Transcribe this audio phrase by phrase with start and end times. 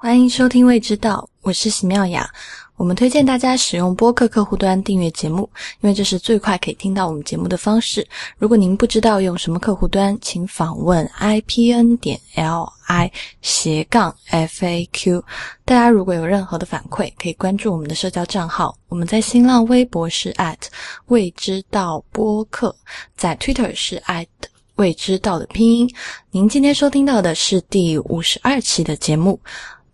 [0.00, 2.30] 欢迎收听《未知道》，我是喜妙雅。
[2.76, 8.06] 我们推荐大家使用播客客户端订阅节目，因为这是最快可以听到我们节目的方式。
[8.38, 13.10] 如果您不知道用什么客户端，请访问 i p n 点 l i
[13.42, 15.20] 斜杠 f a q。
[15.64, 18.78] 大家如果有任何的反馈，可以关注我们的社交账号。
[18.86, 20.58] 我们在新浪微博是 at
[21.06, 22.72] 未知道播客，
[23.16, 24.28] 在 Twitter 是 at
[24.76, 25.92] 未知道的拼音。
[26.30, 29.40] 您今天收听到的是第五十二期的节目。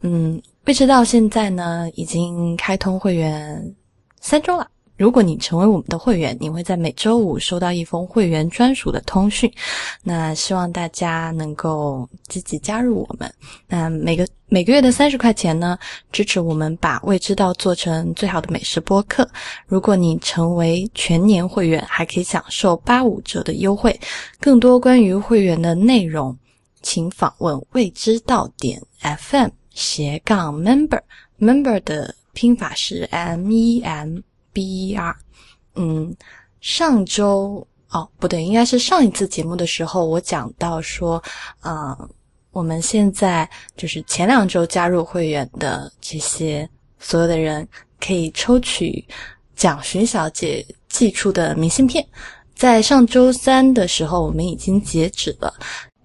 [0.06, 3.74] 嗯，未知道现在呢已经开通会员
[4.20, 4.68] 三周了。
[4.98, 9.50] 如果你成为我们的会员，你会在每周五收到一封会员专属的通讯。
[10.02, 13.32] 那希望大家能够积极加入我们。
[13.66, 15.76] 那每个每个月的三十块钱呢，
[16.12, 19.26] 支持我们把未知道做成最好的美食播客。
[19.66, 23.98] 如果你成为全年会员，还可以享受八五折的优惠。
[24.38, 26.36] 更多关于会员的内容，
[26.82, 29.48] 请访问未知道点 FM。
[29.74, 34.18] 斜杠 member，member 的拼法是 m e m
[34.52, 35.14] b e r。
[35.74, 36.14] 嗯，
[36.60, 41.22] 上周哦不对，应该是上一次节目的时候，我讲到说，
[41.64, 42.08] 嗯，
[42.52, 47.66] 我们现在就是前两周加入会员的这些所有的人，
[48.00, 49.04] 可以抽取
[49.56, 52.06] 蒋寻小姐寄出的明信片。
[52.54, 55.52] 在上周三的时候，我们已经截止了。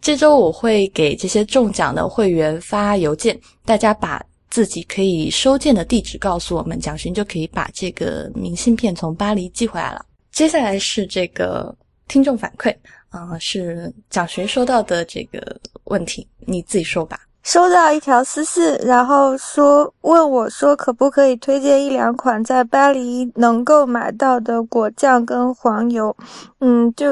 [0.02, 10.04] 这周我会给这些中奖的会员发邮件，大家把自己可以收件的地址告诉我们，蒋勋就可以把这个明信片从巴黎寄回来了。
[10.32, 11.76] 接下来是这个
[12.08, 12.74] 听众反馈，
[13.10, 17.20] 啊，是蒋勋收到的这个问题，你自己说吧。
[17.44, 26.16] 收到一条私信，然后说问我说可不可以推荐一两款在巴黎能够买到的果酱跟黄油，
[26.60, 27.06] 嗯，就。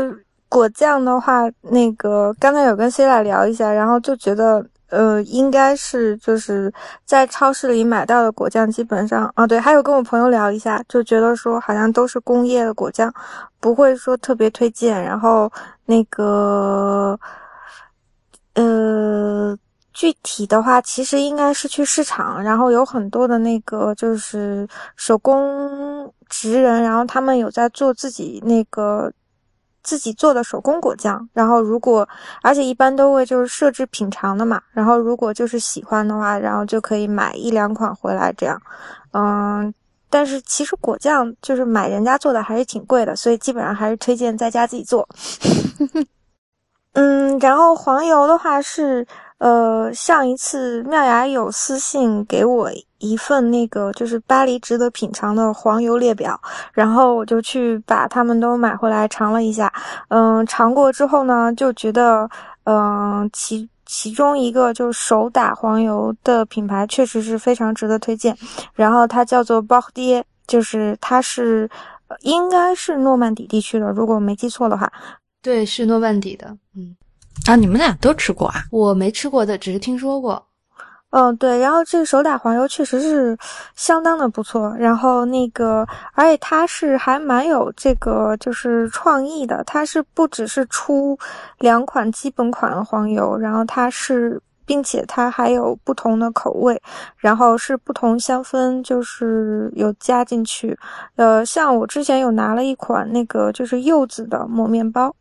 [0.50, 13.14] 果酱的话，那个刚才有跟 C 拉聊一下，然后就觉得，呃，应该是就是在超市里买到的果酱，基本上啊，对，还有跟我朋友聊一下，就觉得说好像都是工业的果酱，
[13.60, 15.04] 不会说特别推荐。
[15.04, 15.52] 然后
[15.86, 17.20] 那个，
[18.56, 19.58] 呃，
[19.94, 24.66] 具体的话，其实应该是去市场，然后有很多的那个就是
[24.96, 29.12] 手工职人，然后他们有在做自己那个。
[29.88, 32.06] 自己做的手工果酱，然后如果，
[32.44, 38.62] 而且一般都会就是设置品尝的嘛，然后如果就是喜欢的话，然后就可以买一两款回来这样，
[39.14, 39.74] 嗯，
[40.10, 45.08] 但是其实果酱就是买人家做的还是挺贵的，所以基本上还是推荐在家自己做。
[46.92, 49.08] 嗯，然后黄油的话是。
[49.40, 56.40] 呃，上一次妙雅有私信给我一份那个就是巴黎值得品尝的黄油列表，
[56.74, 59.72] 然后我就去把它们都买回来尝了一下。
[60.10, 62.30] 嗯，尝过之后呢，就觉得，
[62.64, 68.36] 嗯，其其中一个就是手打黄油的品牌确实是非常值得推荐。
[68.74, 71.70] 然后它叫做包爹，就是它是
[72.22, 74.92] 应该是诺曼底地区的，如果我没记错的话。
[75.42, 76.96] 对，是诺曼底的，嗯。
[77.46, 78.64] 啊，你们俩都吃过啊？
[78.72, 80.44] 我没吃过的，只是听说过。
[81.12, 81.60] 嗯，对。
[81.60, 83.38] 然后这个手打黄油确实是
[83.76, 84.76] 相当的不错。
[84.78, 89.64] 然后那个，而且它是还蛮有这个就是创意的。
[89.64, 91.18] 它是不只是出
[91.60, 96.82] 两款基本款的黄油，然后它是，并且它还有不同的口味，
[97.16, 100.78] 然后是不同香氛，就是有加进去。
[101.16, 105.16] 呃，像我之前有拿了一款那个就是柚子的抹面包。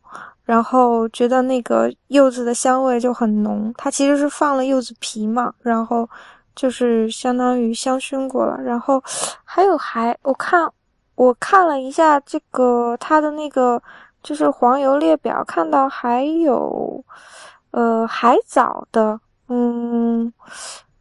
[0.46, 6.08] 然后觉得那个柚子的香味就很浓，它其实是放了柚子皮嘛，然后
[6.54, 8.56] 就是相当于香薰过了。
[8.62, 9.02] 然后
[9.42, 10.70] 还有还我看
[11.16, 13.82] 我看了一下这个它的那个
[14.22, 17.04] 就是黄油列表，看到还有
[17.72, 19.18] 呃海藻的，
[19.48, 20.32] 嗯，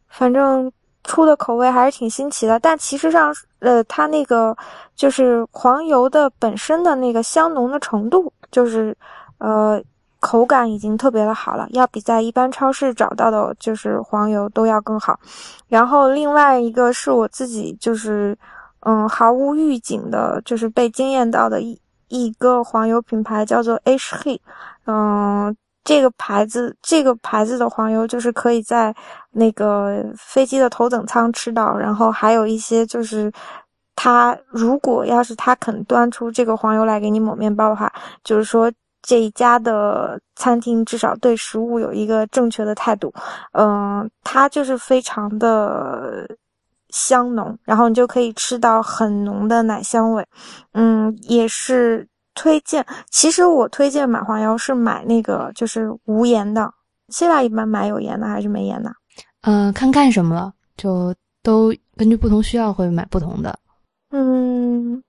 [0.08, 0.68] 反正
[1.04, 2.58] 出的口味还是挺新奇的。
[2.58, 4.56] 但其实上呃它那个
[4.96, 8.92] 就是黄油的本身的那个香浓的程度就是。
[9.38, 9.82] 呃，
[10.18, 15.20] 口感已经特别的好了，要比在一般超市找到的，就是黄油都要更好。
[15.68, 18.36] 然后另外一个是我自己就是，
[18.80, 21.78] 嗯，毫无预警的，就是被惊艳到的一
[22.08, 24.40] 一个黄油品牌叫做 H He，
[24.86, 25.54] 嗯，
[25.84, 28.94] 这个牌子这个牌子的黄油就是可以在
[29.32, 33.30] 那个飞机的头等舱吃到，然后还有一些就是，
[33.94, 37.92] 他如果要是他肯端出这个黄油来给你抹面包的话，
[38.24, 38.72] 就是说。
[39.06, 43.14] 这一家的餐厅至少对食物有一个正确的态度，
[43.52, 46.28] 嗯，它就是非常的
[46.88, 50.26] 香浓，然后你就可以吃到很浓的奶香味，
[50.72, 52.04] 嗯，也是
[52.34, 52.84] 推荐。
[53.08, 56.68] 其实我推荐买黄油是买那个就是无盐的，
[57.10, 58.90] 现在一般买有盐的还是没盐的？
[59.42, 61.14] 嗯，看干什么了，就
[61.44, 63.56] 都根据不同需要会买不同的。
[64.10, 65.00] 嗯，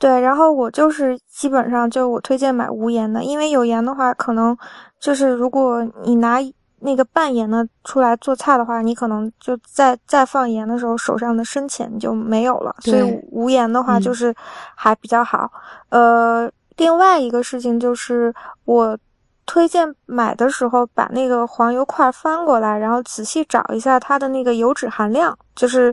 [0.00, 0.20] 对。
[0.20, 4.56] 然后我就是基本上就我推荐买无盐的，因为有盐的话，可能
[4.98, 6.38] 就是如果你拿
[6.80, 12.74] 那个半盐的出来做菜的话，你可能就再再放盐的时候，手上的深浅就没有了。
[12.80, 14.34] 所以无盐的话就是
[14.74, 15.48] 还比较好。
[15.90, 18.98] 呃，另外一个事情就是我。
[19.46, 25.92] 推荐买的时候把那个黄油块翻过来，然后仔细找一下它的那个油脂含量，就是，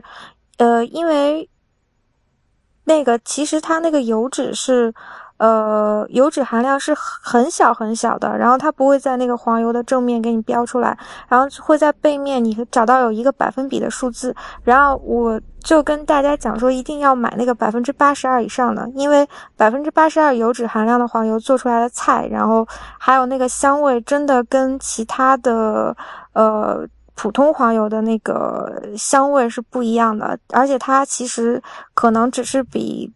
[0.58, 1.48] 呃，因为
[2.88, 4.92] 那个其实它那个油脂是。
[5.38, 10.98] 呃，油脂含量是很小很小的，然后它不会在那个黄油的正面给你标出来，
[11.28, 19.24] 然后会在背面你找到有一个百分比的数字，然后我就跟大家讲说，一定要买那个百分之八十二以上的，因为
[19.56, 22.66] 百分之八十二油脂含量的黄油做出来的菜，然后
[22.98, 25.96] 还有那个香味，真的跟其他的
[26.32, 26.84] 呃
[27.18, 31.62] 普通黄油的那个香味是不一样的，而且它其实
[31.92, 33.12] 可能只是比。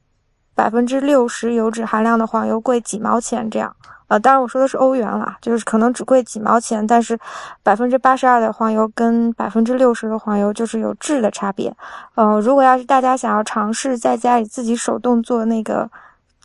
[0.55, 3.75] 百分之六十油脂含量的黄油贵几毛钱这样，
[4.09, 7.19] 呃，当然我说的是欧元啦，就是可能只贵几毛钱，但是
[7.63, 11.75] 百分之八十二的黄油跟百分之六十的黄油就是有质的差别。
[12.17, 15.91] 呃，如果要是大家想要尝试在家里自己手动做那个，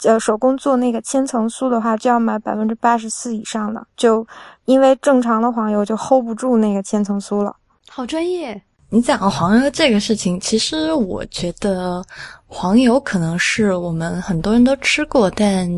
[0.03, 4.25] 呃，手工做那个千层酥的话，就要买百分之八十四以上的，就
[4.65, 7.55] 因为正常的黄油就 hold 不住那个千层酥了。
[7.89, 8.61] 好专业。
[8.89, 12.01] 你讲黄油这个事情，其实我觉得
[12.45, 15.69] 黄油可能是我们很多人都吃过，但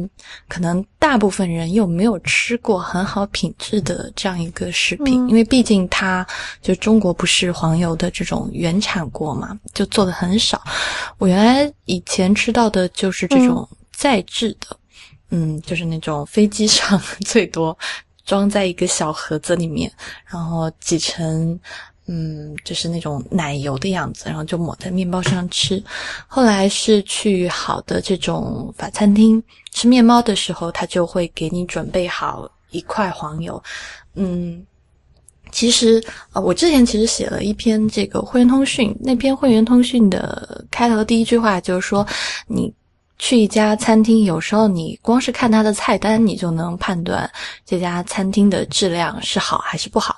[0.47, 6.23] 可能大部分人又没有吃过很好品质的这样一个食品，因为毕竟它
[6.61, 10.61] 就中国不是黄油的这种原产国嘛，就做的很少。
[11.17, 13.67] 我原来以前吃到的就是这种
[13.99, 14.77] 再制的，
[15.31, 16.97] 嗯，就是那种飞机上
[17.27, 17.77] 最多
[18.25, 19.91] 装在一个小盒子里面，
[20.25, 21.59] 然后挤成。
[22.11, 25.83] 嗯，就是那种奶油的样子，然后就抹在面包上吃。
[26.27, 29.39] 后来是去好的这种法餐厅
[29.71, 33.61] 吃面包的时候，他就会给你准备好一块黄油。
[34.15, 34.65] 嗯，
[35.51, 42.03] 其实啊，我之前其实写了一篇这个会员通讯，那篇会员通讯的开头第一句话就是说
[42.47, 42.73] 你。
[43.19, 47.29] 去一家餐厅，有时候你光是看它的菜单，你就能判断
[47.65, 50.15] 这家餐厅的质量是好还是不好。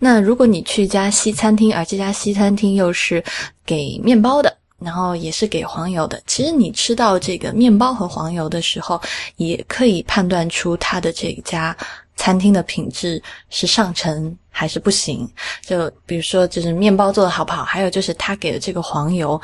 [0.00, 3.22] 那如果你去一家西餐厅，而这家西餐厅又是
[3.64, 9.00] 给面包的，然后也是给黄油的，其实你吃到这个面包和黄油的时候，
[9.36, 11.74] 也可以判断出它的这家
[12.16, 15.30] 餐厅的品质是上乘还是不行。
[15.62, 19.40] 就比如说，就是面包做的好不好，还有就是他给的这个黄油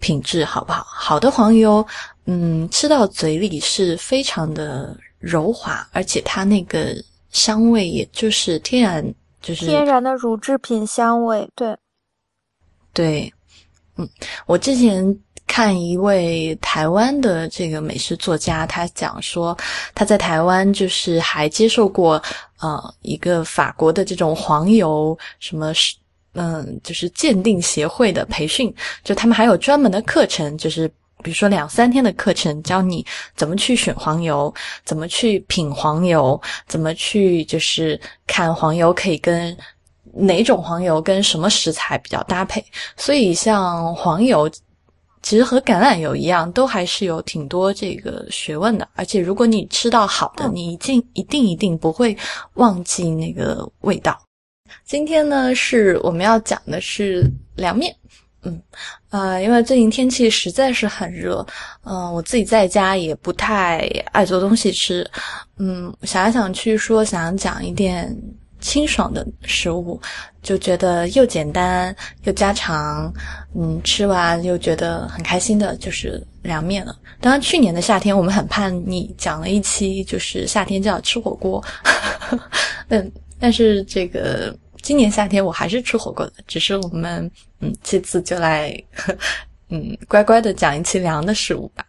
[0.00, 0.84] 品质好不好。
[0.88, 1.86] 好的黄油。
[2.30, 6.94] 嗯，吃到嘴里是非常的柔滑，而且它那个
[7.30, 9.02] 香味，也就是天然，
[9.40, 11.48] 就是天然的乳制品香味。
[11.54, 11.74] 对，
[12.92, 13.32] 对，
[13.96, 14.06] 嗯，
[14.44, 19.56] 我之前看一位台湾的这个美食作家，他讲说
[19.94, 22.22] 他在台湾就是还接受过
[22.60, 25.96] 呃一个法国的这种黄油什么是
[26.34, 28.70] 嗯就是鉴定协会的培训，
[29.02, 30.92] 就他们还有专门的课程，就是。
[31.22, 33.04] 比如说两三天的课程，教你
[33.34, 34.52] 怎么去选黄油，
[34.84, 39.56] 怎么去品黄油，怎么去就是看黄油可以跟
[40.12, 42.64] 哪种黄油跟什么食材比较搭配。
[42.96, 44.48] 所以像黄油，
[45.22, 48.88] 其实和橄榄油一样，都还是有挺多这个学问的。
[48.94, 52.16] 而且如果你吃到好的，你一定一定一定不会
[52.54, 54.18] 忘记那个味道。
[54.84, 57.94] 今天呢，是我们要讲的是凉面。
[58.42, 58.62] 嗯，
[59.10, 61.44] 呃，因为最近天气实在是很热，
[61.84, 63.78] 嗯，我自己在家也不太
[64.12, 65.08] 爱做东西吃，
[65.58, 68.14] 嗯，想来想去说想讲一点
[68.60, 69.98] 清爽的食物，
[70.42, 73.10] 就觉得又简单又家常，
[73.54, 76.94] 嗯，吃完又觉得很开心的，就是凉面了。
[77.18, 81.64] 当然，去年的夏天我们很叛逆，讲了一期就是夏天就要吃火锅，
[82.88, 83.10] 嗯，
[83.40, 84.54] 但是这个。
[84.82, 87.30] 今年夏天我还是吃火锅的，只是我们
[87.60, 88.72] 嗯，这次就来
[89.70, 91.84] 嗯乖乖的讲一期凉的食物吧。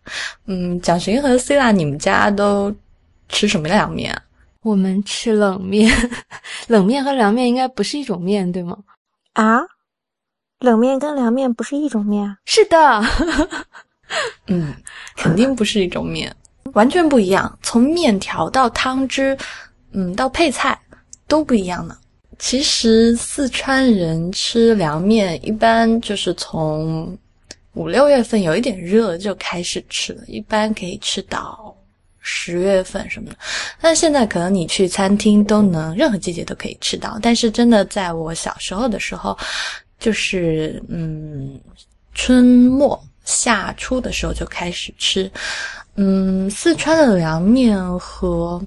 [0.45, 2.73] 嗯，蒋寻和 C 拉，你们家都
[3.29, 4.21] 吃什么凉面啊？
[4.61, 5.89] 我们吃冷面，
[6.67, 8.77] 冷面和凉面应该不是一种面，对吗？
[9.33, 9.61] 啊，
[10.59, 12.35] 冷面跟凉面不是一种面？
[12.43, 13.01] 是的，
[14.47, 14.75] 嗯，
[15.15, 16.35] 肯定不是一种面，
[16.73, 17.57] 完全不一样。
[17.61, 19.37] 从面条到汤汁，
[19.93, 20.77] 嗯，到配菜
[21.25, 21.95] 都不一样呢。
[22.39, 27.15] 其实四川人吃凉面一般就是从
[27.73, 31.75] 五六月份有一点热就开始吃了，一般可以吃到
[32.19, 33.37] 十月份什么的。
[33.79, 37.19] 但现在可能你去餐厅都能任何季节都可以吃到。
[37.21, 39.37] 但是真的在我小时候的时候，
[39.99, 41.59] 就是嗯
[42.13, 45.29] 春末夏初的时候就开始吃。
[45.95, 48.61] 嗯，四川的凉面和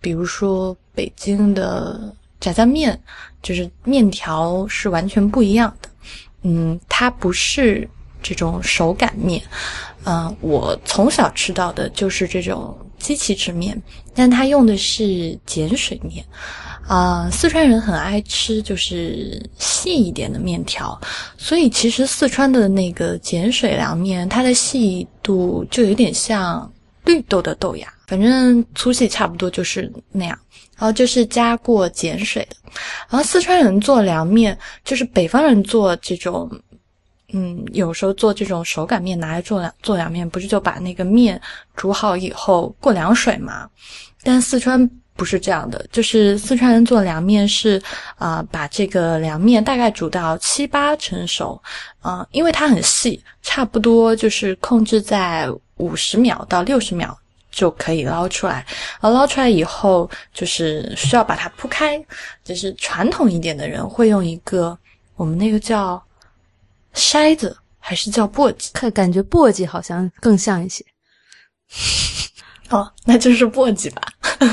[0.00, 2.98] 比如说北京的炸酱面，
[3.42, 5.88] 就是面条是完全不一样的。
[6.42, 7.88] 嗯，它不是
[8.22, 9.42] 这种手擀面。
[10.04, 13.80] 嗯，我从小吃到的就是这种机器制面，
[14.14, 16.24] 但它用的是碱水面。
[16.88, 20.98] 啊，四川人很爱吃就是细一点的面条，
[21.38, 26.68] 所以其实四川的那个碱水凉面，它的细度就有点像
[27.04, 30.36] 绿豆的豆芽，反正粗细差不多就是那样。
[30.80, 32.56] 然后就是加过碱水的。
[33.08, 36.50] 然后四川人做凉面，就是北方人做这种。
[37.32, 41.40] 嗯，有时候做这种手擀面拿来做凉做凉面，不是就把那个面
[41.76, 43.70] 煮好以后过凉水吗？
[44.24, 44.84] 但四川
[45.14, 47.80] 不是这样的，就是四川人做凉面是
[48.16, 51.62] 啊，把这个凉面大概煮到七八成熟，
[52.00, 57.16] 啊，因为它很细，差不多就是控制在五十秒到六十秒
[57.60, 58.64] 就可以捞出来。
[59.00, 62.02] 而捞出来以后，就是需要把它铺开，
[62.42, 64.78] 就是传统一点的人会用一个
[65.16, 66.02] 我们那个叫。
[66.92, 68.70] 筛子还是叫簸箕？
[68.72, 70.84] 看感觉簸箕好像更像一些。
[72.68, 74.02] 哦，那就是簸箕吧。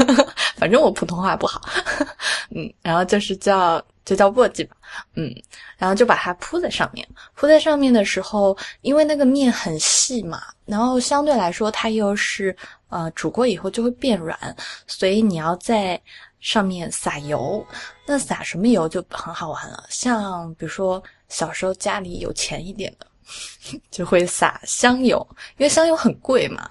[0.56, 1.60] 反正我普通话不好。
[2.56, 4.76] 嗯，然后就是叫就叫簸箕吧。
[5.16, 5.30] 嗯，
[5.78, 7.08] 然后就把它铺在上面。
[7.36, 12.56] 铺在上面的时候，因为那个面很细嘛，然后相对来说它又是
[12.88, 14.56] 呃煮过以后就会变软，
[14.88, 16.02] 所以你要在
[16.40, 17.64] 上面撒油。
[18.08, 21.04] 那撒什么油就很好玩了，像比如说。
[21.30, 23.06] 小时候家里有钱一点的，
[23.92, 26.66] 就会撒香油，因为香油很贵嘛，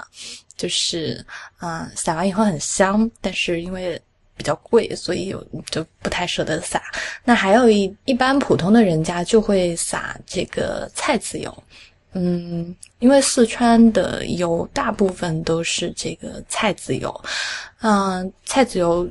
[0.57, 1.23] 就是
[1.59, 4.01] 啊，撒完以后很香，但是因为
[4.37, 6.83] 比较贵，所以有就不太舍得撒。
[7.25, 11.63] 那还有一一般普通的人家就会撒这个菜籽油，
[12.13, 17.25] 嗯，因为四川的油大部分都是这个菜籽油，
[17.81, 19.09] 嗯，菜籽油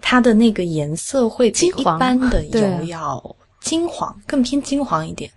[0.00, 3.36] 它的那个颜色会比一般的 油要。
[3.58, 5.28] 金黄更偏金黄一点，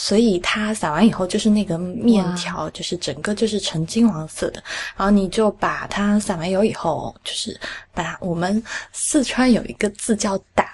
[0.00, 4.62] 所以它撒完以后就是那个面条，就是整个就是呈金黄色的。
[4.96, 7.58] 然后你就把它撒完油以后，就是
[7.92, 8.16] 把它。
[8.20, 8.62] 我们
[8.92, 10.66] 四川有一个字叫“胆”，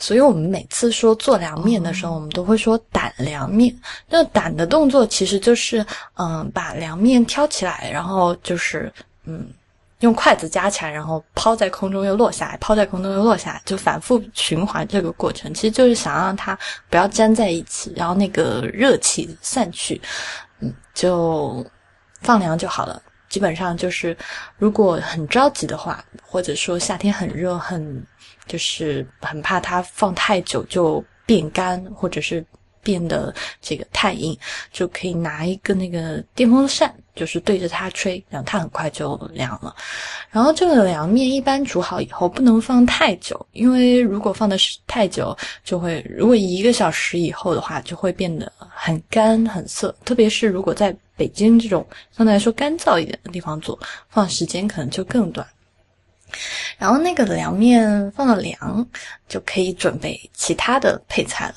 [0.00, 3.72] 所以我们每次说做凉面的时候，我们都会说“胆凉面”。
[4.10, 5.86] 那“胆”的动作其实就是
[6.16, 8.92] 嗯，把凉面挑起来，然后就是
[9.24, 9.46] 嗯。
[10.00, 15.52] 用筷子夹起来，然后抛在空中又落下来，抛在空中又落下来，就反复循环这个过程。
[15.52, 20.00] 其实就是想让它不要粘在一起，然后那个热气散去，
[20.60, 21.64] 嗯，就
[22.20, 23.02] 放凉就好了。
[23.28, 24.16] 基本上就是，
[24.56, 28.06] 如果很着急的话，或者说夏天很热，很
[28.46, 32.44] 就是很怕它放太久就变干，或者是。
[32.80, 34.38] 变得这个太硬，
[34.72, 39.74] 就可以拿一个那个电风扇，就是对着它吹，然后它很快就凉了。
[40.30, 49.92] 然后这个凉面一般煮好以后不能放太久，因为如果放的是太久，就会如果一个小时以后的话，就会变得很干很涩。
[50.04, 51.84] 特别是如果在北京这种
[52.16, 53.76] 相对来说干燥一点的地方做，
[54.08, 55.44] 放时间可能就更短。
[56.76, 58.86] 然后那个凉面放了凉，
[59.28, 61.54] 就可以准备其他的配菜了。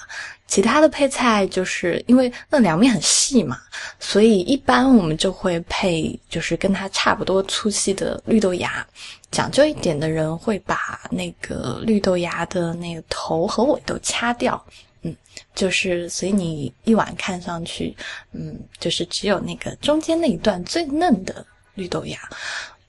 [0.51, 3.57] 其他的配菜就是因为那凉面很细嘛，
[4.01, 8.85] 所以一般我们就会配就是跟它差不多粗细的绿豆芽。
[9.31, 14.61] 讲究一点的人会把那个绿豆芽的那个头和尾都掐掉，
[15.03, 15.15] 嗯，
[15.55, 17.95] 就是所以你一碗看上去，
[18.33, 22.19] 嗯，就是只有那个中间那一段最嫩的绿豆芽。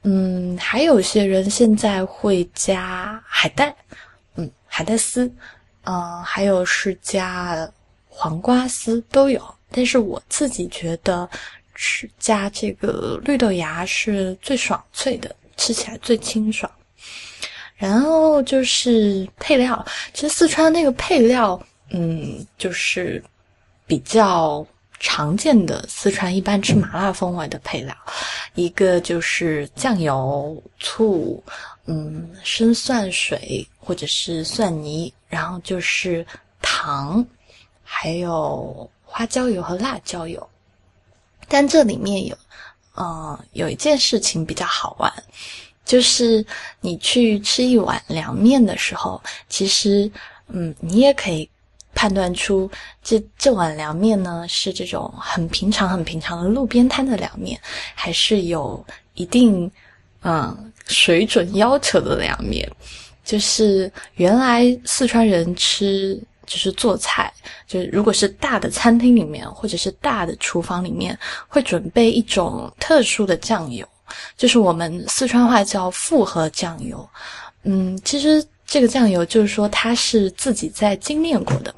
[0.03, 3.73] 嗯，还有些人现在会加海带，
[4.35, 5.33] 嗯，海带丝。
[5.85, 7.69] 嗯，还有是加
[8.09, 11.29] 黄瓜丝都有，但是我自己觉得
[11.75, 16.71] 是加这个绿豆芽是最爽脆的，吃起来最清爽。
[17.77, 19.85] 然后就是配料，
[20.15, 21.61] 其实四川那个配料，
[21.91, 23.21] 嗯，就是
[23.89, 24.65] 比较
[25.01, 27.97] 常见的，四川一般吃麻辣风味的配料，
[28.55, 31.43] 一个就是酱油、醋。
[31.85, 36.25] 嗯，生蒜水或者是蒜泥，然后就是
[36.61, 37.27] 糖，
[37.83, 40.49] 还有花椒油和辣椒油。
[41.49, 42.39] 但这里面有，
[42.97, 45.13] 嗯，有一件事情比较好玩，
[45.85, 46.47] 就是
[46.81, 50.09] 你去吃一碗凉面的时候，其实，
[50.47, 51.51] 嗯，你也可以
[51.95, 52.71] 判断出
[53.03, 57.61] 这这碗凉面呢是这种很平常、很平常的路边摊的凉面，
[57.95, 58.85] 还是有
[59.15, 59.71] 一定，
[60.23, 60.69] 嗯。
[60.89, 62.69] 水准要求的凉面，
[63.25, 67.33] 就是原来四川人吃就是做菜，
[67.69, 73.87] 就是如果是大的餐厅里面或者是大的厨房里面，会准备一种特殊的酱油，
[74.37, 77.09] 就是我们四川话叫复合酱油。
[77.63, 81.73] 嗯，其实这个酱油就是说它是自己在精炼过的。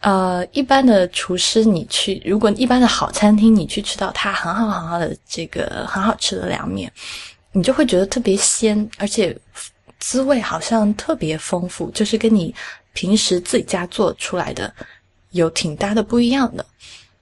[0.00, 6.90] 呃，一般的厨师你去，如果一般的好餐厅你去吃到它很好很好的这个很好吃的凉面，
[7.52, 9.36] 你就会觉得特别鲜，而且
[9.98, 12.54] 滋味好像特别丰富，就是跟你
[12.92, 14.72] 平时自己家做出来的
[15.30, 16.64] 有挺大的不一样的。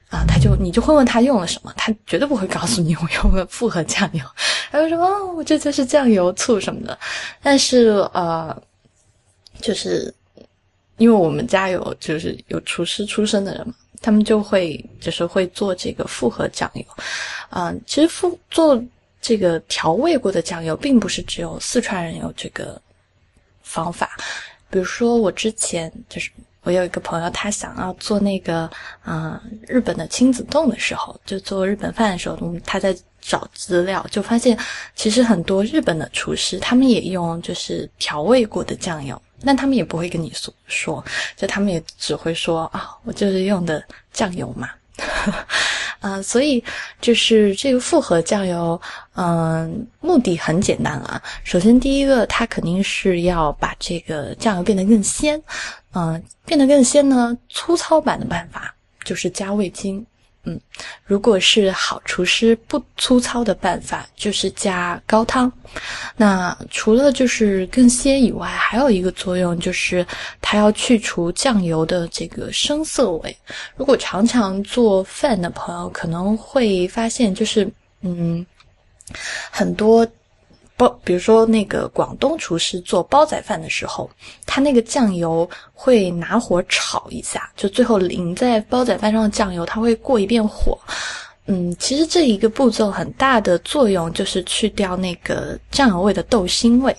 [0.08, 4.22] 啊，他就你就会问他用了什么，他绝对不会告诉你 我用了复合酱油，
[4.70, 6.96] 他就说哦，这就是酱油、醋什么的。
[7.42, 8.56] 但是呃，
[9.60, 10.14] 就是
[10.96, 16.84] 因为我们家有就是有厨师出身的人嘛，他们就会就是会做这个复合酱油。
[17.50, 18.82] 啊，其实复做
[19.20, 22.80] 这个调味过的酱油，并不是只有四川人有这个
[23.62, 24.16] 方法。
[24.70, 26.30] 比如说我之前就是。
[26.62, 28.68] 我有一个朋友，他想要做那个，
[29.04, 34.58] 嗯，日本的亲子冻的时候，就做日本饭的时候，他在找资料，就发现
[34.96, 41.04] 其实很多日本的厨师，他们也用就是调味过的酱油，但他们也不会跟你说说，
[41.36, 44.70] 就他们也只会说啊，我就是用的酱油嘛。
[46.00, 46.62] 啊，所以
[47.00, 48.80] 就是这个复合酱油，
[49.14, 51.20] 嗯，目的很简单啊。
[51.42, 55.42] 首先，第一个，它肯定是要把这个酱油变得更鲜，
[55.94, 57.36] 嗯，变得更鲜呢。
[57.48, 58.74] 粗糙版的办法
[59.04, 60.04] 就是加味精。
[60.46, 60.60] 嗯，
[61.04, 65.52] 如果是好厨师不粗糙的办法，就是加高汤。
[66.16, 70.06] 那除了就是更鲜以外，还有一个作用就是
[70.40, 73.36] 它要去除酱油的这个生涩味。
[73.76, 77.68] 如果常常做饭的朋友可能会发现，就是
[78.00, 78.46] 嗯，
[79.50, 80.06] 很多。
[80.76, 84.10] 包，比如说那个广东厨师做煲仔饭的时候，
[84.44, 90.78] 他那个酱油会拿火炒一下，就最后淋在煲仔饭上的酱油，他会过一遍火。
[91.46, 96.94] 嗯，其实这一个步骤很大的作用就是去掉那个酱油味的豆腥味。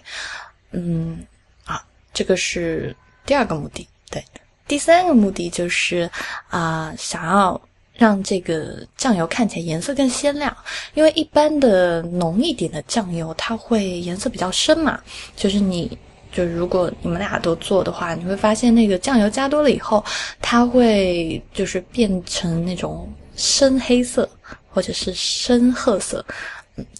[0.71, 1.19] 嗯，
[1.65, 3.87] 啊，这个是第二个目的。
[4.09, 4.23] 对，
[4.67, 6.09] 第三个目的就是
[6.49, 7.61] 啊，想要。
[7.97, 10.55] 让这个酱油看起来颜色更鲜亮，
[10.93, 14.99] 因为一般的浓一点的酱油，它会颜色比较深嘛。
[15.36, 15.97] 就是你，
[16.31, 20.05] 就如果你们俩都做的话，你会发现那个酱油加多了以后，
[20.41, 24.29] 它会就是变成那种深黑色
[24.69, 26.23] 或者是深褐色，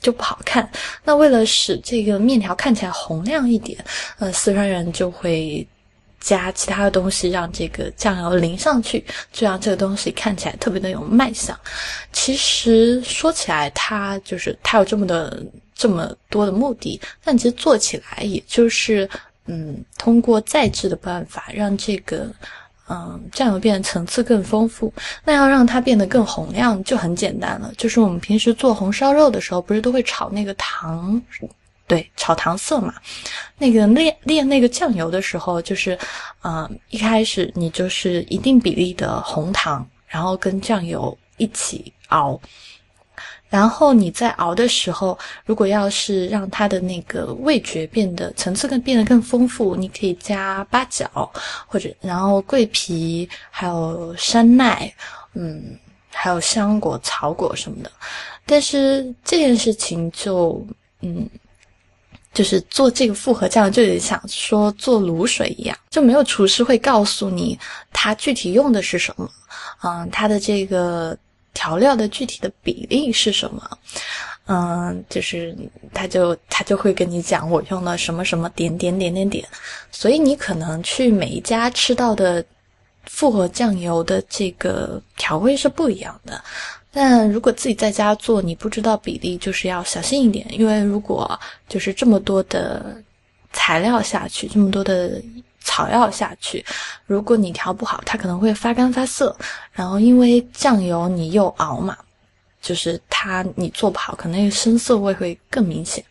[0.02, 0.68] 就不好看。
[1.04, 3.78] 那为了使这个面条看起来红亮一点，
[4.18, 5.68] 呃，四川人就会。
[6.20, 11.58] 加其他的东西，让这个酱油淋上去，就让这个东西看起来特别的有卖相。
[12.12, 15.42] 其实说起来，它就是它有这么的
[15.76, 19.10] 这么多的目的，但其实做起来也就是
[19.46, 22.28] 嗯，通过再制的办法，让这个
[22.90, 24.92] 嗯酱油变得层次更丰富。
[25.24, 31.22] 那要让它变得更红亮，就很简单了，就是我们平时做红烧肉的时候，不是都会炒那个糖。
[31.88, 32.94] 对，炒糖色嘛，
[33.58, 35.98] 那个炼炼那个酱油的时候，就是，
[36.44, 42.38] 嗯，一开始你就是一定比例的红糖，然后跟酱油一起熬，
[43.48, 51.10] 然后你在熬的时候，如果要是让它的那个味觉变得层次更变得更丰富，你可以加八角
[51.68, 54.94] 或者然后桂皮，还有山奈，
[55.36, 55.80] 嗯，
[56.12, 57.90] 还有香果、草果什么的，
[58.46, 60.62] 但是这件事情就，
[61.00, 61.26] 嗯。
[62.38, 67.58] 就是做这个复合酱，就得想说做卤水一样，就没有厨师会告诉你
[67.92, 69.28] 它具体用的是什么，
[69.82, 71.18] 嗯，它的这个
[71.56, 73.78] 调料的具体的比例是什么，
[74.46, 75.58] 嗯，就是
[75.92, 79.44] 他就他就会跟你讲我用了什么什么点点点点点，
[79.92, 82.46] 所以你可能去每一家吃到的
[83.06, 86.40] 复合酱油的这个调味是不一样的。
[87.00, 93.00] 但如果自己在家做，你不知道比例，就是要小心一点，因为如果就是这么多的
[93.54, 95.22] 材料下去，这么多的
[95.60, 96.66] 草药下去，
[97.06, 99.38] 如果你调不好，它可能会发干发涩。
[99.72, 101.96] 然后因为酱油你又熬嘛，
[102.64, 106.04] 就是它你做不好，可能深色味会更明显。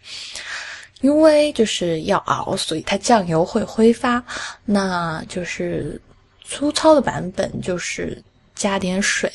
[1.01, 4.23] 因为就是要熬，所以它酱油会挥发。
[4.65, 6.01] 那就是
[6.45, 8.23] 粗糙的版本就是。
[8.57, 9.31] 加点水，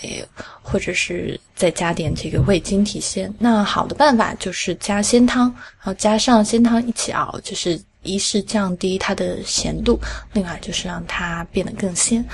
[0.62, 3.34] 或者是再加点这个味精提鲜。
[3.40, 9.98] 那好的办法就是加鲜汤，然后加上鲜汤一起熬，就是一是降低它的咸度，
[10.34, 12.26] 另外就是让它变得更鲜。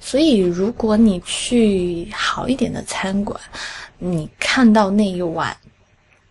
[0.00, 3.38] 所以如果你去好一点的餐馆，
[3.98, 5.54] 你看到那一碗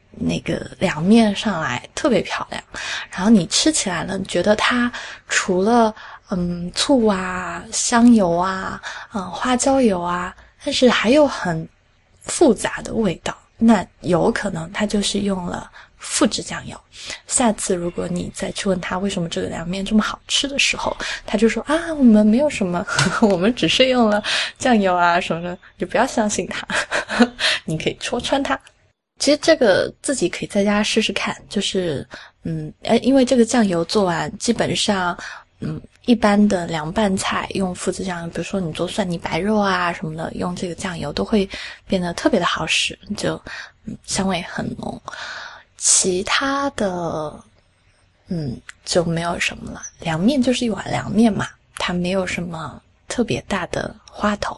[0.10, 2.62] 那个凉面上来特别漂亮，
[3.12, 4.91] 然后你吃起来呢，觉得它
[5.28, 5.93] 除了
[6.30, 8.82] 嗯醋啊、香油啊、
[9.13, 11.68] 嗯花椒油啊，但是还有很
[12.24, 13.36] 复杂的味道。
[13.58, 16.80] 那有可能他就是用了复制酱油。
[17.28, 22.86] 下次如果你再去问他为什么这个凉面这么好吃的时候，他就说啊，我们没有什么，
[23.22, 24.24] 我们只是用了
[24.58, 26.65] 酱油啊什么的，就不要相信他，
[27.65, 28.58] 你可以戳穿他。
[29.20, 32.08] 其实这个自己可以在家试试看，就是
[32.44, 35.18] 嗯，哎，因为这个酱油做完，基本上
[35.60, 41.48] 嗯，一般的凉拌菜用复制酱，比如说你做蒜泥白肉啊什么的，用这个酱油都会
[41.86, 43.39] 变得特别的好使，就
[44.06, 45.00] 香味很浓。
[45.78, 47.39] 其他的
[48.28, 54.58] 嗯就没有什么了，凉面就是一碗凉面嘛，它没有什么特别大的花头。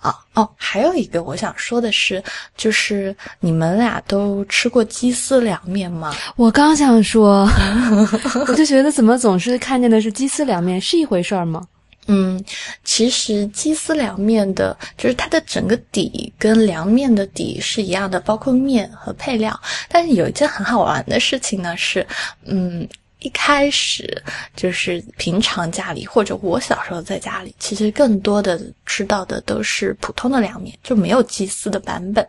[0.00, 2.20] 啊哦，还有一个我想说的是，
[2.56, 6.12] 就是你们俩都吃过鸡丝凉面吗？
[6.34, 7.48] 我刚想说，
[8.48, 11.64] 我就觉得怎么总是看见的是鸡丝凉面，是一回事儿吗？
[12.08, 12.44] 嗯，
[12.82, 19.56] 其实鸡丝凉面的，就是它的整个底跟凉面的底是一样的，包括面和配料。
[19.88, 22.04] 但是有一件很好玩的事情呢，是
[22.44, 22.88] 嗯。
[23.22, 24.22] 一开始
[24.54, 32.26] 就是平常家里，或者我小时候在家里，其实更多的吃到的都是普通的凉面，就没有鸡丝的版本。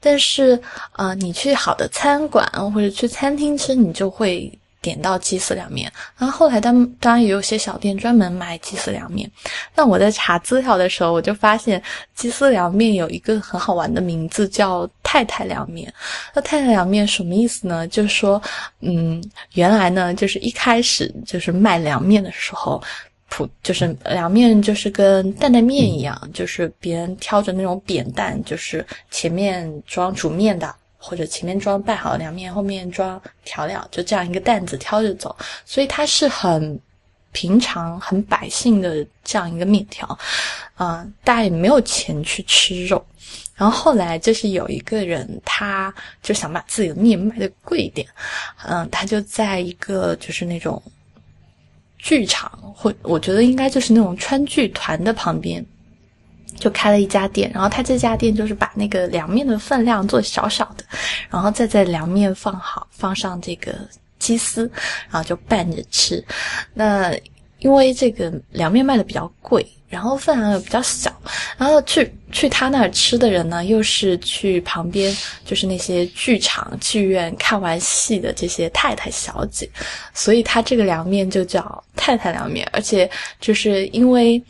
[0.00, 0.60] 但是，
[0.96, 4.50] 呃，你去好的餐馆或者去餐厅吃，你就会。
[4.82, 9.30] 点到鸡丝凉面，然后后来当当然也有些小店专门卖鸡丝凉面。
[9.76, 11.80] 那我在查资料的时候，我就发现
[12.16, 15.92] 鸡丝凉面有一个很好玩的名字，叫太太凉面。
[16.34, 17.86] 那太太凉面什么意思呢？
[17.88, 18.40] 就是说，
[18.80, 19.22] 嗯，
[19.52, 22.82] 原来呢，就是一开始就是卖凉面的时候，
[23.28, 30.74] 普就是凉面就是跟担担面一样，就是别人挑着那种扁担，就是前面装煮面的。
[31.04, 36.78] 或者前面装拌好凉面，后面装调料，就这样一个担子挑着走，所以它是很
[37.32, 40.18] 平常、很百姓的这样一个面条，
[40.78, 43.04] 嗯，大家也没有钱去吃肉。
[43.54, 45.92] 然后后来就是有一个人，他
[46.22, 48.06] 就想把自己的面卖的贵一点，
[48.64, 50.80] 嗯，他就在一个就是那种
[51.98, 55.64] 剧场，或我觉得应该就是那种川剧团的旁边。
[56.58, 60.84] 就开了一家店，然后他这家店就是把那个凉面的分量做小小的，
[61.28, 63.74] 然后再在凉面放好，放上这个
[64.22, 64.70] 鸡丝，
[65.10, 66.24] 然后就拌着吃。
[66.72, 67.12] 那
[67.58, 71.12] 因为这个凉面卖的比较贵，然后份量又比较小，
[71.58, 79.68] 然后去去他那儿吃的人呢，又是去旁边就是那些剧场剧院看完戏的这些太太小姐，
[80.14, 84.42] 所以他这个凉面就叫太太凉面，而且就是因为。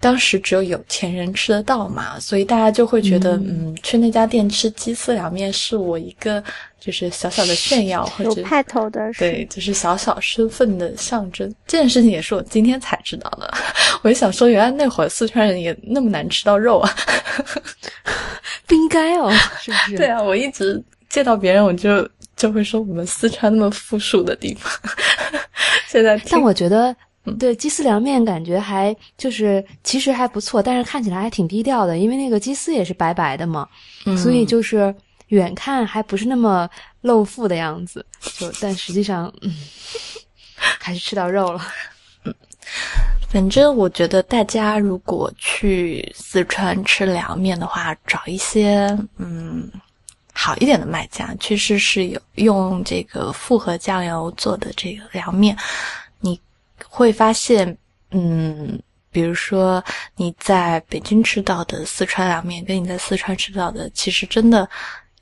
[0.00, 6.40] 当时只有有钱人吃得到嘛，所以大家就会觉得，嗯，去那家店吃鸡丝凉面是我一个
[6.80, 11.52] 就是小小的炫耀，或者有派头的，对，就是小小身份的象征。
[11.66, 13.52] 这件事情也是我今天才知道的。
[14.02, 16.90] 我就想说，原来那会儿四川人也那么难吃到肉啊，
[18.66, 19.96] 不应该哦， 是不是？
[19.96, 24.72] 对啊，我一直见到别人，我就就会说我们四川那么富庶的地方。
[25.88, 26.94] 现在，但我觉得。
[27.38, 33.68] 对鸡丝凉面感觉还就是其实还不错，但是看起来还挺低调的，因为那个鸡丝也是白白的嘛，
[34.16, 34.94] 所以就是
[35.28, 36.68] 远看还不是那么
[37.00, 38.04] 露腹的样子。
[38.20, 39.54] 就但实际上，嗯，
[40.56, 41.60] 还是吃到肉了。
[42.24, 42.34] 嗯，
[43.28, 48.86] 反正我觉得大家如果去四川吃凉面的话，找一些
[49.16, 49.70] 嗯
[50.32, 55.56] 好一点的卖家，确实是有用这个复合酱油做的这个凉面。
[56.20, 56.40] 你
[56.88, 57.76] 会发现，
[58.10, 59.82] 嗯，比如说
[60.16, 64.68] 你在北京吃到的四川凉面，跟你在四川吃到的，其实真的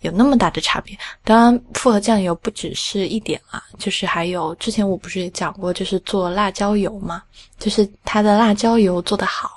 [0.07, 0.97] 有那么大的差别。
[1.25, 7.23] 当然，复合酱油不只是一点啊，就是还有之前我不是也讲过，就是做辣椒油嘛，
[7.59, 9.51] 就是它的辣椒油做得好，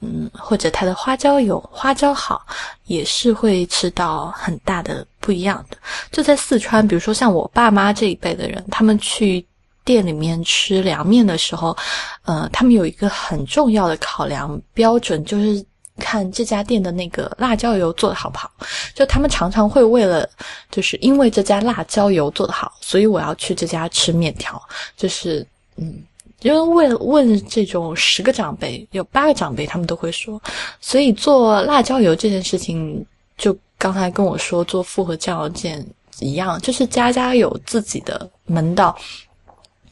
[0.00, 2.44] 嗯，或者它的花椒油花椒好，
[2.86, 5.76] 也是会吃到很大的不一样的。
[6.10, 9.46] 就在四川，比如说像我爸妈这一辈的人，他们去。
[9.86, 11.76] 店里面吃凉面的时候，
[12.22, 15.62] 呃，他们有一个很重要的考量标准，就是
[15.98, 18.50] 看这家店的那个辣椒油做的好不好。
[18.94, 20.28] 就他们常常会为了，
[20.70, 24.60] 就是因为这家辣椒油做的好，所以我要去这家吃面条。
[24.96, 26.02] 就是，嗯，
[26.40, 30.40] 因为问问这种十个长辈，有八个长辈他们都会说，
[30.80, 33.04] 所以做辣椒油这件事情，
[33.36, 35.84] 就刚才跟我说做复合酱油件
[36.20, 38.96] 一样，就是家家有自己的门道。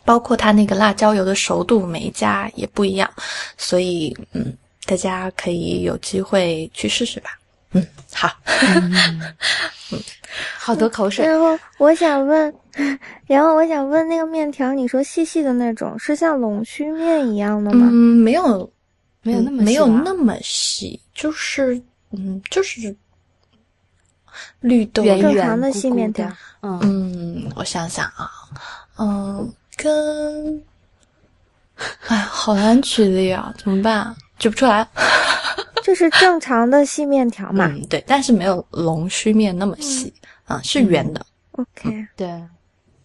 [0.05, 3.09] 包括它那个辣椒油的熟度，每一家也不一样，
[3.57, 4.53] 所以嗯，
[4.87, 7.39] 大家可以有机会去试试吧。
[7.73, 8.31] 嗯，好，
[10.59, 11.25] 好多口水。
[11.27, 12.55] 然后我想问，
[13.27, 17.89] 然后我想问那个面条，你说细细的那种，是像龙须面一样的吗？
[17.91, 18.71] 嗯，没有，
[19.23, 22.95] 没有那么没有那么细，就是嗯，就是
[24.61, 28.31] 绿豆圆圆正常的细面条嗯，嗯，我想想啊，
[28.99, 30.63] 嗯，跟，
[32.09, 34.15] 哎，好难举例啊，怎么办？
[34.43, 34.85] 举不出来。
[35.85, 37.67] 就是正常的细面条嘛。
[37.67, 40.13] 嗯，对，但是没有龙须面那么细
[40.45, 41.25] 啊、是圆的。
[41.53, 42.27] OK，对，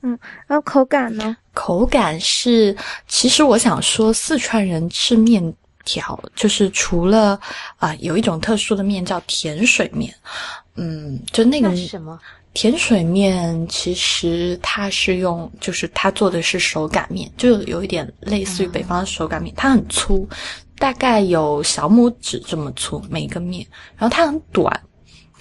[0.01, 1.37] 嗯然后口感呢？
[1.53, 2.75] 口感是，
[3.07, 5.53] 其实我想说，四川人吃面
[5.85, 7.39] 条，就是除了
[7.77, 10.13] 啊、有一种特殊的面叫甜水面，
[10.75, 12.19] 嗯，就那个那是什么？
[12.53, 20.27] 甜水面其实它是用，就是它做的是手擀面，就有一点类似于北方的手擀面，它很粗，
[20.77, 23.65] 大概有小拇指这么粗每一个面，
[23.97, 24.81] 然后它很短，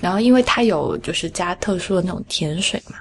[0.00, 2.96] 然后因为它有就是加特殊的那种甜水嘛，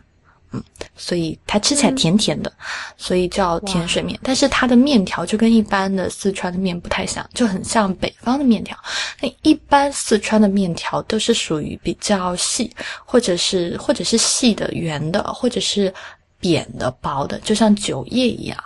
[0.51, 0.63] 嗯，
[0.95, 2.51] 所以它吃起来甜甜的，
[2.97, 4.19] 所以叫甜水面。
[4.21, 8.77] 但是它的面条就跟一般的四川的面不太像，就很像北方的面条。
[9.21, 12.69] 那一般四川的面条都是属于比较细，
[13.05, 15.93] 或者是或者是细的、圆的，或者是
[16.39, 18.57] 扁的、薄的，就像酒液一样。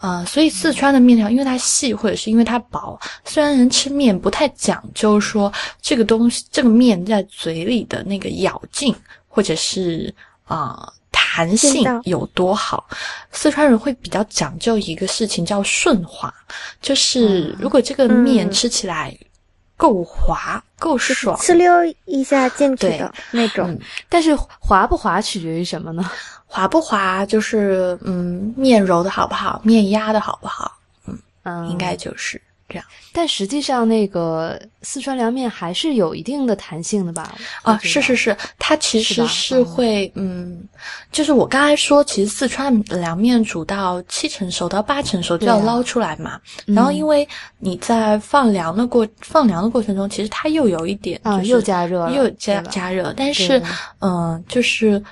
[0.00, 8.94] 呃，所以四川的面条因为它细，或者是因为它薄，虽然人吃面不太讲究说这个东西这个面在嘴里的那个咬劲，
[9.26, 10.14] 或者是
[10.44, 10.74] 啊。
[10.76, 12.88] 呃弹性有多好？
[13.32, 16.32] 四川人会比较讲究一个事情叫顺滑，
[16.80, 19.16] 就是如果这个面嗯吃起来
[19.78, 21.72] 够滑、够爽，哧溜
[22.04, 23.70] 一下进去的那种。
[23.70, 26.04] 嗯但是滑不滑取决于什么呢？
[26.44, 30.76] 滑不滑，就是嗯，面揉的好不好，面压的好不好，
[31.44, 37.34] 嗯，应该就是这样但实际上，那个四川凉面还是有一定的弹性的吧？
[37.62, 37.78] 啊。
[37.78, 40.62] 是是是，它其实是会嗯，
[41.10, 46.38] 就是我刚才说，其实四川凉面煮到七成熟到八成熟就要捞出来嘛。
[46.66, 47.26] 然后因为
[47.58, 53.58] 你在放凉的过放凉的过程中，其实它又有一点啊，就是又加热，又加加热，但是
[54.00, 55.02] 嗯、呃就是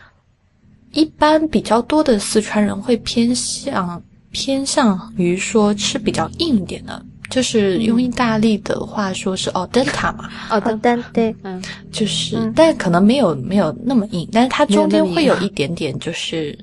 [0.93, 11.63] 一般比较多的四川人会偏向偏向于说吃比较硬一点的，就是用意大利的话说是哦 denta 嘛，哦，好等，的，对，嗯，
[11.93, 12.53] 就是、嗯。
[12.55, 16.57] 但可能没有没有那么硬，但是它中间会有一点点就是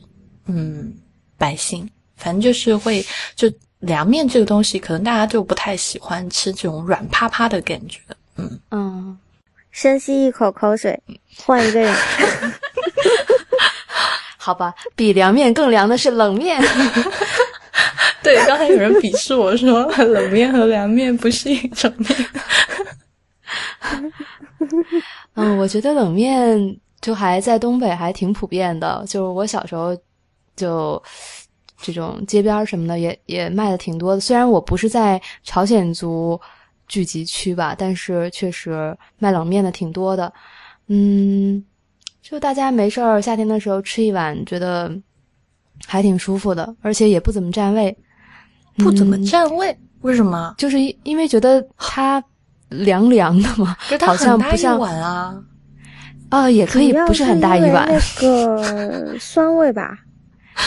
[0.48, 0.94] 嗯
[1.38, 8.00] 白心，反正就是会就凉面这个东西，可能大家就不太喜欢吃这种软趴趴的感觉，
[8.38, 8.60] 嗯。
[8.72, 9.18] 嗯，
[9.72, 11.00] 深吸一口口水，
[11.38, 11.94] 换一个人。
[14.38, 16.62] 好吧，比凉面更凉的是冷面。
[18.26, 22.10] 对，刚才有人鄙视我说冷面和凉面不是一种面。
[25.36, 29.96] 嗯，我觉得冷面就还在东北还挺普遍的，就是我小时候
[30.56, 31.02] 就
[31.82, 34.22] 这种街边什么的也也卖的挺多的。
[34.22, 36.40] 虽然我不是在朝鲜族
[36.88, 40.32] 聚集区吧，但是确实卖冷面的挺多的。
[40.88, 41.64] 嗯，
[42.22, 44.92] 就大家没事儿夏天的时候吃一碗，觉得
[45.86, 47.96] 还挺舒服的，而且也不怎么占位。
[48.78, 50.54] 不怎么嗯占位，为什么？
[50.58, 52.24] 就是因因为觉得它
[52.70, 55.36] 凉凉的嘛，可是它好像很大一不像碗啊。
[56.30, 59.96] 啊，也可以不是很大一碗，那个酸味吧。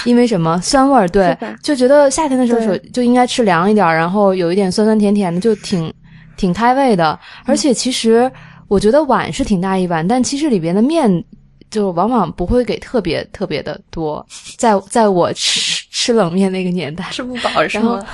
[0.04, 1.08] 因为什么酸味儿？
[1.08, 5.92] 对，就觉得夏天的时候就就应该吃凉一点儿，然后有一点酸酸甜甜的，就挺
[6.36, 7.18] 挺开胃的。
[7.44, 8.30] 而且其实
[8.68, 11.24] 我觉得碗是挺大一碗，但其实里边的面
[11.70, 14.24] 就往往不会给特别特别的多。
[14.56, 18.06] 在在我吃吃冷面那个年代，吃不饱是然后吗？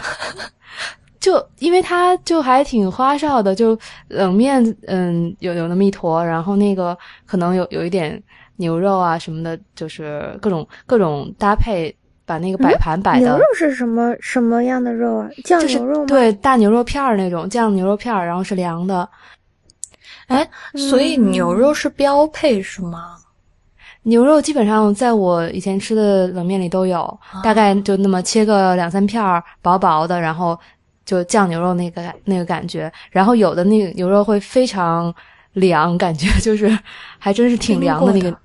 [1.21, 8.21] 就因为它就还挺花哨的，就冷面，嗯，有有那么一坨，然后那个可能有有一点
[8.57, 11.95] 牛肉啊什么的，就是各种各种搭配，
[12.27, 15.29] 把那个摆盘摆的、牛肉是什么什么样的肉啊？
[15.45, 16.07] 酱牛肉吗？
[16.07, 19.09] 对大牛肉片儿那种酱牛肉片儿，然后是凉的。
[20.27, 23.17] 哎，所以嗯牛肉是标配是吗？
[24.05, 30.59] 牛肉基本上在我以前吃的冷面里都有，大概就那么切个两三片儿，薄薄的，然后
[31.05, 32.93] 就酱牛肉那个那个感觉。
[33.11, 35.15] 然后有的那个牛肉会非常
[35.53, 36.77] 凉，感觉就是
[37.19, 38.37] 还真是挺凉的那个。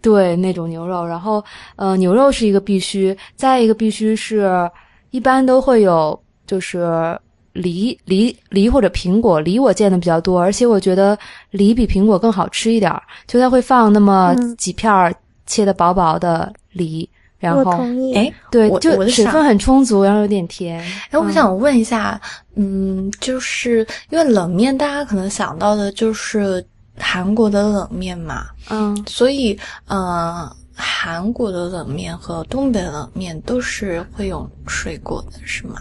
[0.00, 1.04] 对，那种牛肉。
[1.04, 1.44] 然后
[1.76, 4.70] 呃，牛肉是一个必须，再一个必须是
[5.10, 7.18] 一般都会有就是。
[7.52, 11.18] 梨梨梨或者苹果，梨我见的比较多，而且我觉得
[11.50, 13.02] 梨比苹果更好吃一点儿。
[13.26, 15.14] 就它会放那么嗯几片儿
[15.46, 17.08] 切的薄薄的梨，
[17.38, 17.84] 然后。
[18.14, 20.80] 哎，对，我就水分很充足，然后有点甜。
[21.10, 22.20] 哎，我想问一下，
[22.54, 26.64] 嗯，就是因为冷面，大家可能想到的就是
[26.98, 35.76] 韩国的冷面嘛，嗯，所以呃，韩国的冷面和东北冷面都是会用水果的，是吗？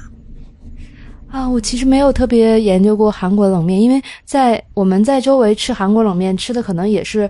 [1.31, 7.29] 啊，我其实没有特别研究过韩国冷面，因为在我们在周围吃韩国冷面吃的可能也是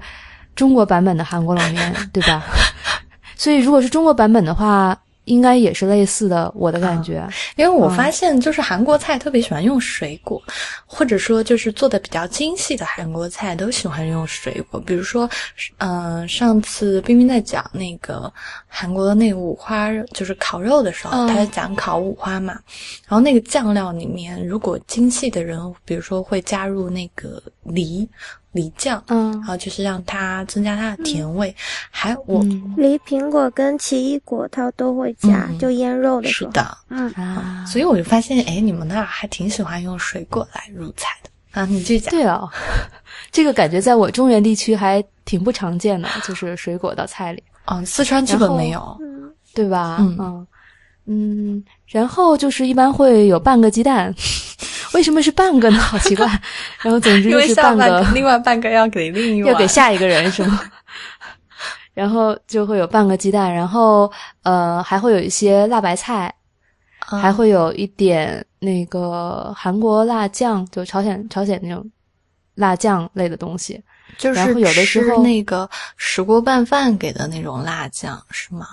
[0.56, 2.44] 中国版本的韩国冷面，对吧？
[3.36, 4.98] 所以如果是中国版本的话。
[5.30, 10.42] 应该也是类似的，我的感觉，因为我发现就是韩国菜特别喜欢用水果，
[10.88, 15.30] 或者说就是做的比较精细的韩国菜都喜欢用水果，比如说，
[15.78, 18.32] 嗯，上次冰冰在讲那个
[18.68, 22.54] 韩国的那个五花，就是烤肉的时候，他在讲烤五花嘛，
[23.08, 28.10] 然后那个酱料里面，如果精细的人，比如说会加入那个梨。
[28.52, 31.56] 梨酱，嗯，然后就是让它增加它的甜味。
[31.92, 32.44] 还我
[32.76, 36.52] 梨、苹果跟奇异果，它都会加，就腌肉的时候。
[36.52, 41.30] 是的，嗯啊，所以我就发现，哎，你们那儿还挺喜欢用水果来入菜的
[41.62, 41.66] 啊。
[41.66, 42.12] 你继续讲。
[42.12, 42.50] 对哦，
[43.32, 47.44] 这个感觉在我中原地区还挺不常见的，就是水果到菜里。
[47.66, 48.98] 嗯，四川基本没有，
[49.54, 49.98] 对吧？
[50.00, 50.48] 嗯
[51.06, 54.14] 嗯，然后就是一般会有半个鸡蛋。
[54.94, 55.80] 为什么是半个呢？
[55.80, 56.26] 好奇怪。
[56.82, 60.60] 然后总之就是半个，另外半个要给另一，要给下一个人是吗？
[61.94, 64.12] 然后就会有半个鸡蛋，然后
[64.44, 66.34] 呃还会有一些辣白菜，
[67.00, 71.86] 还会有一点那个韩国辣酱，就朝鲜朝鲜那种
[72.56, 73.82] 辣酱类的东西。
[74.18, 78.68] 就是有的时候那个石锅拌饭给的那种辣酱是吗？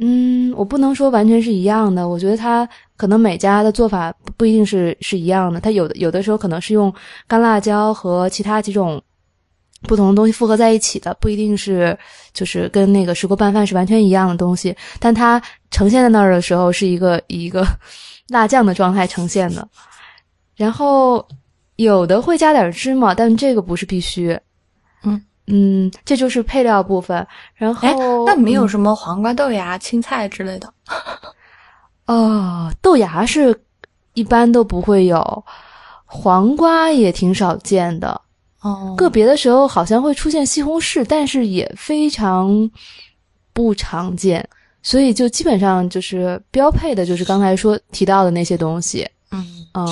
[0.00, 2.08] 嗯，我不能说完全是一样的。
[2.08, 5.60] 我觉得它可能每家的做法不一定是是一样的。
[5.60, 6.92] 它有的有的时候可能是用
[7.26, 9.02] 干辣椒和其他几种
[9.82, 11.98] 不同的东西复合在一起的，不一定是
[12.32, 14.74] 就是跟那个石锅拌饭是完全一样的东西。
[15.00, 17.66] 但它呈现在那儿的时候是一个以一个
[18.30, 19.68] 辣酱的状态呈现的。
[20.54, 21.26] 然后
[21.76, 24.38] 有的会加点芝麻，但这个不是必须。
[25.02, 25.20] 嗯。
[25.50, 27.26] 嗯，这就是配料部分。
[27.54, 30.72] 然后，那没有什么黄瓜、豆芽、青菜之类的。
[32.06, 33.58] 哦，豆芽是
[34.14, 35.44] 一般都不会有，
[36.04, 38.20] 黄瓜也挺少见的。
[38.60, 42.70] 哦，个别的时候好像会出现西红柿，但是也非常
[43.52, 44.46] 不常见。
[44.82, 49.08] 所以就基本上就是标配的，就是刚才说提到的那些东西。
[49.30, 49.88] 嗯嗯，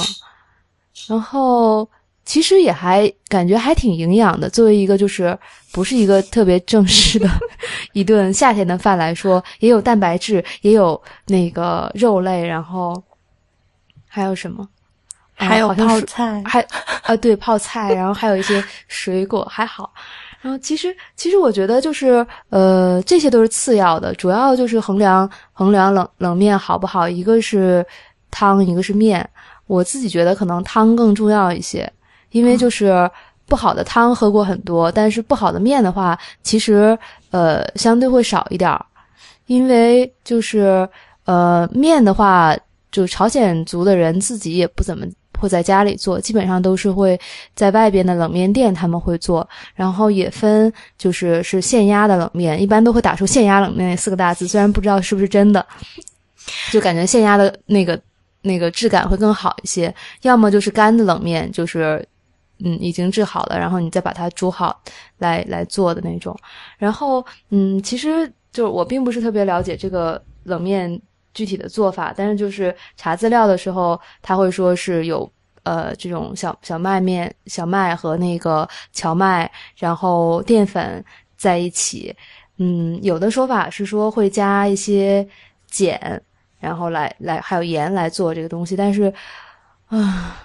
[1.08, 1.88] 然后。
[2.26, 4.50] 其实也还感觉还挺营养的。
[4.50, 5.38] 作为一个就是
[5.72, 7.26] 不是一个特别正式的
[7.94, 13.02] 一顿夏天的饭来说，也有蛋白质，也有那个肉类，然后
[14.06, 14.68] 还有什么？
[15.38, 16.60] 还有泡菜，还
[17.02, 19.92] 啊对泡菜， 然后还有一些水果，还好。
[20.40, 27.08] 然后其实其实我觉得就是呃这些都是次要的，主要就是衡量衡量冷冷面好不好。
[27.08, 27.84] 一个是
[28.30, 29.28] 汤，一个是面。
[29.66, 31.92] 我自己觉得可能汤更重要一些。
[32.30, 33.10] 因为就是
[33.46, 36.98] 不好的汤喝过很多，但是不好的面的话，其实
[37.30, 38.84] 呃相对会少一点儿。
[39.46, 40.88] 因为就是
[41.24, 42.56] 呃面的话，
[42.90, 45.06] 就朝鲜族的人自己也不怎么
[45.38, 47.16] 会在家里做，基本上都是会
[47.54, 49.48] 在外边的冷面店他们会做。
[49.76, 55.64] 然后也分就是是现压的冷面，一般都会打出“现压冷面”那四个大字，虽然不知道是不是真的，
[56.72, 57.96] 就感觉现压的那个
[58.42, 59.94] 那个质感会更好一些。
[60.22, 62.04] 要么就是干的冷面，就是。
[62.58, 64.80] 嗯，已经制好了，然后你再把它煮好，
[65.18, 66.34] 来来做的那种。
[66.78, 71.00] 然后，嗯，其实就我并不是特别了解这个冷面
[71.34, 75.30] 具体的做法，但是就是查资料的时候，他会说是有
[75.64, 81.04] 呃这种小小麦面、小麦和那个荞麦，然后淀粉
[81.36, 82.16] 在一起。
[82.56, 85.28] 嗯，有的说法是说会加一些
[85.70, 86.18] 碱，
[86.58, 89.12] 然后来来还有盐来做这个东西，但是
[89.88, 90.42] 啊。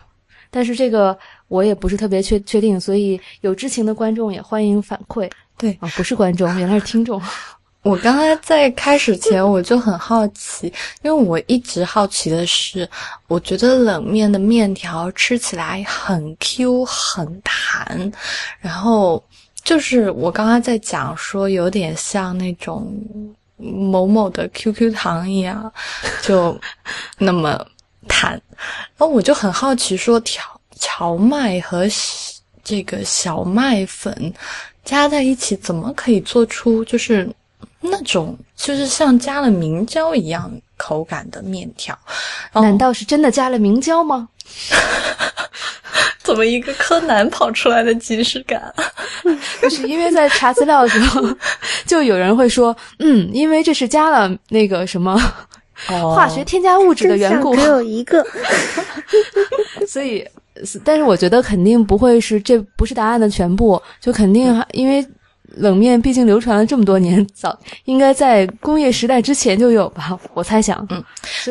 [0.54, 1.18] 但是这个
[1.52, 5.30] 我也不是特别确确定，所以有知情的观众也欢迎反馈。
[5.58, 7.22] 对啊，不是观众，原来是听众。
[7.84, 12.88] 我刚刚在开始前我就很好奇，因为我一直好奇的是，
[13.28, 18.10] 我觉得冷面的面条吃起来很 Q 很弹，
[18.62, 19.22] 然后
[19.62, 22.96] 就是我刚刚在讲说有点像那种
[23.58, 25.70] 某某的 QQ 糖一样，
[26.22, 26.58] 就
[27.18, 27.60] 那么。
[28.08, 28.42] 弹，然
[28.98, 30.42] 后我就很好奇，说荞
[30.82, 31.86] 荞麦和
[32.64, 34.34] 这个小麦粉
[34.84, 37.30] 加在一起，怎么可以做出就是
[37.80, 41.98] 那种就是像加了明胶一样口感的面条？
[42.54, 44.28] 难道是真的加了明胶吗？
[46.24, 48.74] 怎么一个柯南跑出来的即视感？
[49.62, 51.22] 就是因为在查资料的时候，
[51.86, 55.20] 就有人会说，嗯，因为这是加了那个什么。
[55.88, 58.24] 化学添加物质的缘故，只有一个，
[59.90, 60.24] 所以
[60.84, 65.06] 但是我觉得肯定不会是，这不是答案的全部，就肯定因为
[65.56, 70.86] 冷面毕竟流传了这么多年，早应该在工业时代之前就有吧，我猜想。
[70.90, 71.04] 嗯，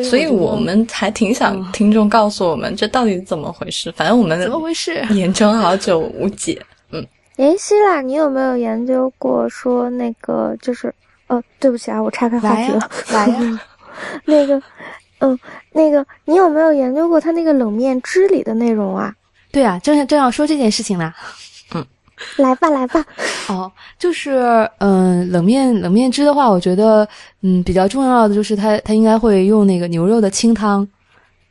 [0.03, 3.91] 所以我们还挺想听众告诉我们这到底怎么回事。
[3.91, 6.59] 反正我们怎么回事，研究好久无解。
[6.91, 7.05] 嗯，
[7.37, 10.93] 诶，希腊，你有没有研究过说那个就是，
[11.27, 13.59] 哦，对不起啊，我岔开话题了，来呀，
[14.25, 14.61] 那个。
[15.21, 15.39] 嗯，
[15.71, 19.13] 那个，你有没有研究过它那个冷面汁里的内容啊？
[19.51, 21.13] 对啊，正正要说这件事情呢。
[21.73, 21.85] 嗯，
[22.37, 23.05] 来吧，来吧。
[23.49, 27.07] 哦，就是，嗯，冷面冷面汁的话，我觉得，
[27.41, 30.87] 嗯，比较重要的就是它它应该会用那个牛肉的清汤，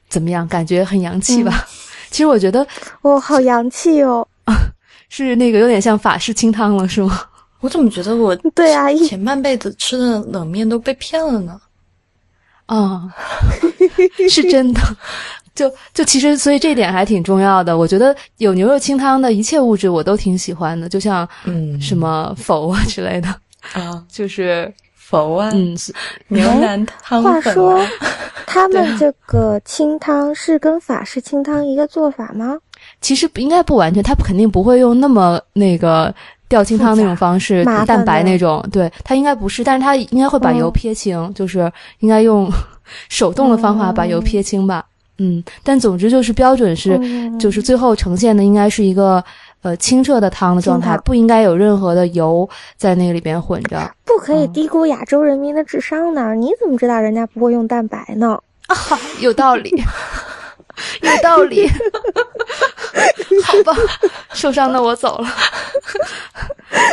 [0.08, 0.46] 怎么样？
[0.48, 1.66] 感觉很洋气吧？
[2.10, 2.66] 其实我觉得，
[3.02, 4.26] 哦，好洋气哦。
[5.08, 7.20] 是那个有点像法式清汤了，是吗？
[7.60, 11.60] 我怎么觉得我对啊，前半辈子吃的冷面都被骗了呢？
[12.70, 13.02] 啊，
[14.30, 14.80] 是真的，
[15.56, 17.76] 就就其实，所以这点还挺重要的。
[17.76, 21.80] 我觉得有牛肉清汤的一切物质我都挺喜欢的，就像嗯。
[21.80, 23.28] 什么否啊之类的。
[23.72, 25.76] 啊， 就是否啊，嗯，
[26.28, 27.84] 牛腩汤话说，
[28.46, 32.56] 他们这个清汤是跟法式清汤一个做法吗？
[33.00, 36.14] 其实应该不完全，他肯定不会用那么那个。
[36.50, 42.50] 吊清汤那种方式，蛋白那种，对它应该不是，但是它应该会把油撇清，就是应该用
[43.08, 44.84] 手动的方法把油撇清吧。
[45.18, 46.98] 嗯，但总之就是标准是，
[47.38, 49.22] 就是最后呈现的应该是一个
[49.62, 53.78] 呃清澈的汤的状态，不应该有任何的油在那个里边混着。
[54.04, 56.34] 不可以低估亚洲人民的智商呢？
[56.34, 58.36] 你怎么知道人家不会用蛋白呢？
[58.66, 58.76] 啊，
[59.20, 59.70] 有道理。
[61.02, 61.68] 有道理，
[63.44, 63.76] 好吧，
[64.32, 65.28] 受伤的我走了。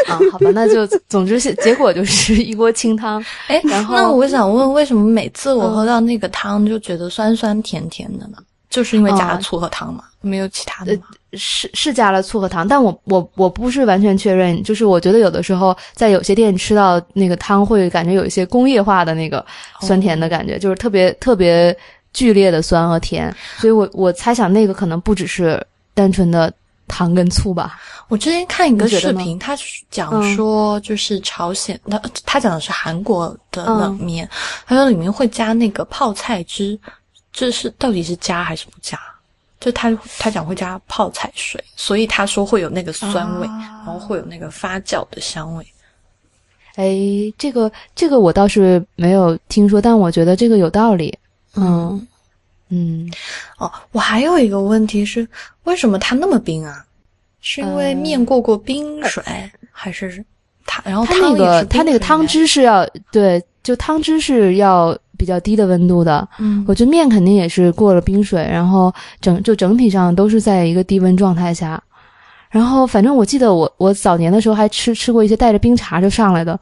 [0.08, 3.24] 啊，好吧，那就总之是结果就是一锅清汤。
[3.48, 8.38] 哎，然后那我想问，为什么每次我喝到那个汤就觉得酸酸甜甜的呢？
[8.70, 10.04] 就是因为加了醋和糖吗？
[10.22, 10.98] 没有其他的？
[11.34, 14.62] 是是加了醋和糖，但我我我不是完全确认。
[14.64, 19.46] 就是我觉得有的时候在有些店吃到那个汤，会感觉有一些工业化的那个
[19.82, 21.76] 酸甜的感觉，就是特别特别。
[22.18, 25.63] 剧烈的酸和甜，所以我我猜想那个可能不只是
[25.93, 26.51] 单纯的
[26.88, 27.80] 糖跟醋吧。
[28.07, 29.55] 我之前看一个视频，他
[29.91, 34.28] 讲说就是朝鲜，他他讲的是韩国的冷面，
[34.65, 36.76] 他说里面会加那个泡菜汁，
[37.32, 38.99] 这是到底是加还是不加？
[39.59, 45.63] 就他他讲会加泡菜水，所以他说会有那个酸味，然后会有那个发酵的香味。
[46.78, 46.97] 哎，
[47.38, 51.15] 这个这个我倒是没有听说，但我觉得这个有道理。
[51.58, 52.08] 嗯
[52.70, 53.10] 嗯，
[53.58, 55.28] 哦，我还有一个问题是，
[55.64, 56.84] 为什么它那么冰啊？
[57.39, 59.24] 是因为面过过冰水，
[59.72, 60.24] 还是
[60.66, 60.82] 它？
[60.84, 66.28] 然后它那个它那个汤汁是要对，就汤汁是要比较低的温度的。
[66.39, 71.82] 嗯，我觉得面肯定也是过了冰水，然后整就整体上都是在一个低温状态下。
[72.49, 76.60] 然后反正我记得我我早年的时候还吃吃过一些带着冰碴就上来的。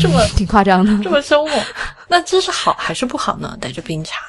[0.00, 1.60] 这么 挺夸张的，这么凶猛，
[2.08, 3.56] 那这是好还是不好呢？
[3.60, 4.22] 带着冰茶，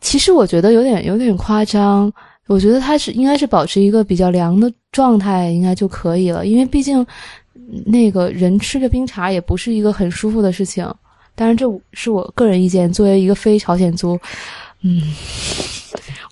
[0.00, 2.12] 其实我觉得有点有点夸张。
[2.46, 6.46] 我觉得它是应该是保持一个比较凉的状态，应该就可以了。
[6.46, 7.04] 因为毕竟
[7.84, 10.88] 那个人吃着冰茶也不是一个很舒服的事情。
[11.34, 12.92] 当然，这是我个人意见。
[12.92, 14.16] 作为一个非朝鲜族，
[14.82, 15.02] 嗯，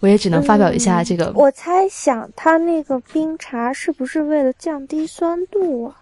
[0.01, 1.33] 我也只能发表一下这个。
[1.35, 5.97] 我猜想，他那个冰茶是不是为了降低酸度啊？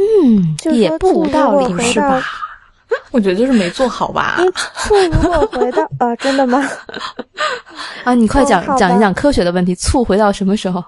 [0.00, 2.22] 嗯，也不无道理，是吧？
[3.12, 4.38] 我觉得就是没做好吧。
[4.74, 6.66] 醋如果回到啊，真的吗？
[8.02, 9.74] 啊，你快讲讲一讲科学的问题。
[9.74, 10.82] 醋回到什么时候？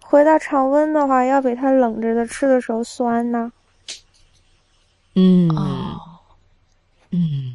[0.00, 3.52] 回到常温的话，要比它冷着的吃的时候酸呢。
[5.14, 5.48] 嗯，
[7.12, 7.54] 嗯。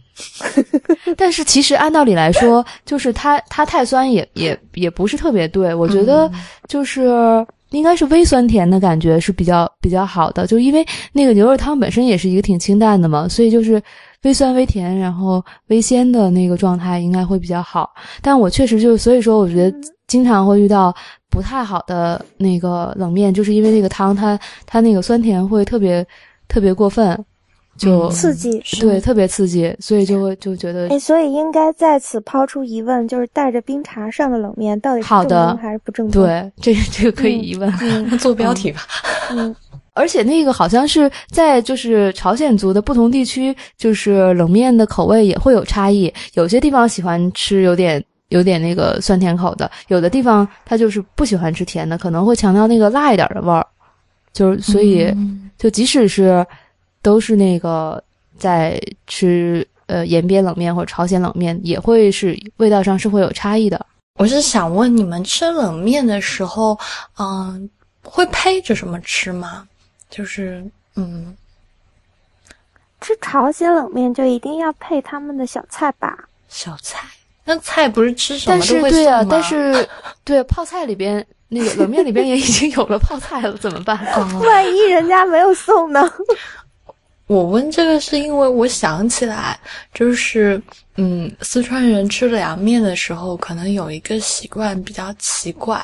[1.17, 5.73] 但是其实按道理来说，就是它它太酸也也也不是特别对。
[5.73, 6.30] 我觉得
[6.67, 7.45] 就是。
[7.72, 13.82] 应该是微酸甜的感觉是比较比较好的，就因为那个牛肉汤本身也是一个挺清淡的嘛，所以就是
[14.24, 17.91] 微酸微甜，然后微鲜的那个状态应该会比较好。
[18.22, 20.93] 但我确实就，所以说我觉得经常会遇到
[21.30, 26.05] 不太好的那个冷面，就是因为那个汤它它那个酸甜会特别
[26.47, 27.24] 特别过分。
[27.80, 36.21] 就刺激，对，特别刺激，所以就会就觉得，哎，所以应该在此抛出疑问，就是带着冰茶上的冷面到底是正宗还是不正宗？
[36.21, 37.71] 对，这个这个可以疑问，
[38.19, 38.82] 做标题吧。
[39.32, 39.55] 嗯，
[39.93, 53.65] 而且那个好像是在就是朝鲜族的不同地区，就是冷面的口味也会有差异，有些地方喜欢吃有点有点那个酸甜口的，有的地方他就是不喜欢吃甜的，可能会强调那个辣一点的味儿，
[54.34, 55.09] 就是所以
[55.57, 56.45] 就即使是。
[57.02, 58.04] 都是那个
[58.38, 63.86] 在吃呃延边冷面或者朝鲜冷面，也会是味道上是会有差异的。
[64.20, 66.78] 我是想问你们吃冷面的时候，
[67.18, 67.70] 嗯，
[68.04, 69.68] 会配着什么吃吗？
[70.10, 70.64] 就是
[70.95, 71.36] 嗯，
[73.00, 76.18] 吃朝鲜冷面就一定要配他们的小菜吧？
[76.50, 77.00] 小菜？
[77.45, 79.89] 那菜不是吃什么但是都会对啊，送吗但是
[80.24, 83.97] 对泡菜里边那个冷面里边也已经有了泡菜了，怎么办？
[84.14, 86.12] 哦万一人家没有送呢？
[87.30, 89.55] 我问这个是因为我想起来，
[89.93, 90.59] 就是
[90.97, 95.80] 嗯，四川人吃凉面的时候，可能有一个习惯比较奇怪。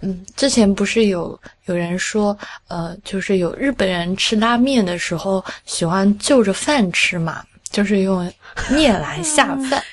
[0.00, 2.34] 嗯，之前不是有有人说，
[2.68, 8.32] 呃，就是有日本人吃拉面的时候喜欢就着饭吃嘛，就是用
[8.70, 9.84] 面来下饭。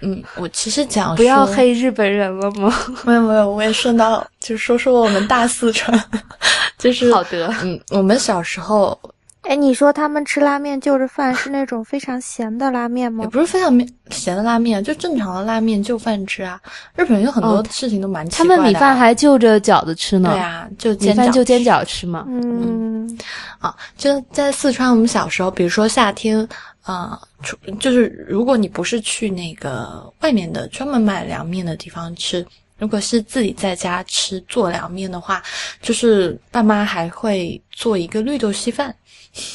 [0.00, 2.74] 嗯，我其实讲不要黑日本人了吗？
[3.04, 6.02] 没有没有，我也顺道就说说我们大四川，
[6.78, 8.98] 就是好的，嗯，我们小时候
[9.42, 13.30] 哎，你说他们吃拉面就着饭是那种非常咸的拉面吗也？
[13.30, 16.60] 不是非常面咸的拉面，就正常的拉面就饭吃啊。
[16.94, 20.30] 日本人有很多哦事情都蛮奇他怪的、他们米饭还就着饺子吃呢。
[20.30, 22.26] 对啊，就米煎饺饭就煎饺吃嘛。
[22.28, 23.18] 嗯，
[23.58, 23.74] 啊。
[23.96, 26.46] 就在四川，我们小时候，比如说夏天，
[26.82, 32.44] 啊、出就是如果你不是去那个外面的专门卖凉面的地方吃。
[32.78, 35.42] 如果是自己在家吃做凉面的话，
[35.82, 38.94] 就是爸妈还会做一个绿豆稀饭，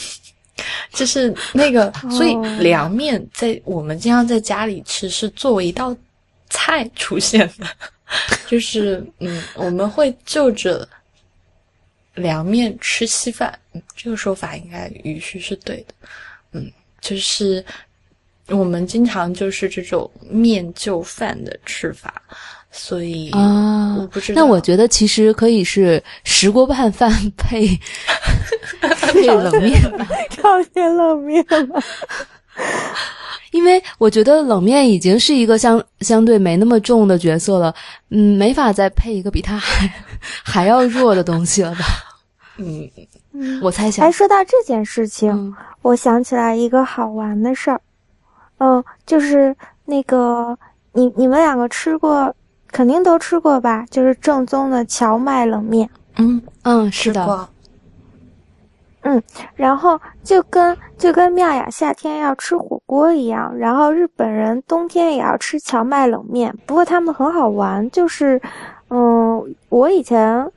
[0.92, 5.96] 就是那个，所以凉面在我们经常在家里吃是作为一道
[6.50, 7.68] 菜出现的，
[8.46, 10.88] 就是嗯，我们会就着
[12.16, 13.58] 凉面吃稀饭，
[13.96, 15.94] 这个说法应该语序是对的，
[16.52, 16.72] 嗯，
[17.02, 17.66] 就是
[18.50, 22.22] 我们经常就是这种面就饭的吃法，
[22.76, 27.68] 所以啊我不知道，那我觉得其实可以是石锅拌饭配
[29.00, 31.80] 配冷面吧，朝鲜冷面吧。
[33.52, 37.74] 因为我觉得冷面已经是一个相相对没那么重的角色了，
[38.10, 39.88] 嗯，没法再配一个比它还
[40.44, 41.86] 还要弱的东西了吧？
[42.58, 42.90] 嗯，
[43.34, 44.04] 嗯，我猜想。
[44.06, 45.56] 哎，，说到这件事情，嗯。
[45.84, 47.80] 我想起来一个好玩的事儿，
[48.58, 49.56] 嗯，就是
[49.86, 50.58] 那个
[50.94, 52.34] 你你们两个吃过，
[52.74, 53.86] 肯定都吃过吧？
[53.90, 57.50] 就是正宗的荞麦冷面，嗯，嗯，是的，吃过，
[59.56, 66.58] 然后就跟就跟妙雅夏天要吃火锅一样，然后日本人冬天也要吃荞麦冷面。
[66.66, 68.42] 不过他们很好玩，就是，
[68.90, 70.50] 嗯，我以前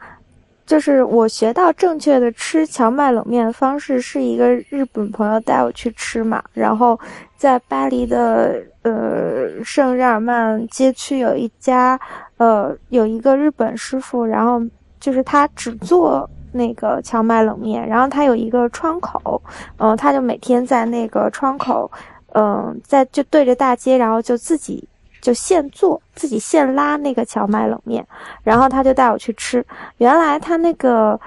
[0.67, 6.99] 就是我学到正确的吃荞麦冷面的方式，是一个日本朋友带我去吃嘛，然后
[7.37, 11.99] 在巴黎的呃圣日耳曼街区有一家
[12.39, 14.61] 呃有一个日本师傅，然后
[14.99, 19.41] 就是他只做那个荞麦冷面，然后他有一个窗口，
[19.77, 21.89] 嗯、他就每天在那个窗口，
[22.35, 24.89] 嗯、在就对着大街，然后就自己
[25.27, 28.07] 就现做，自己现拉那个荞麦冷面，
[28.45, 29.67] 然后他就带我去吃。
[29.97, 31.21] 原来他那个，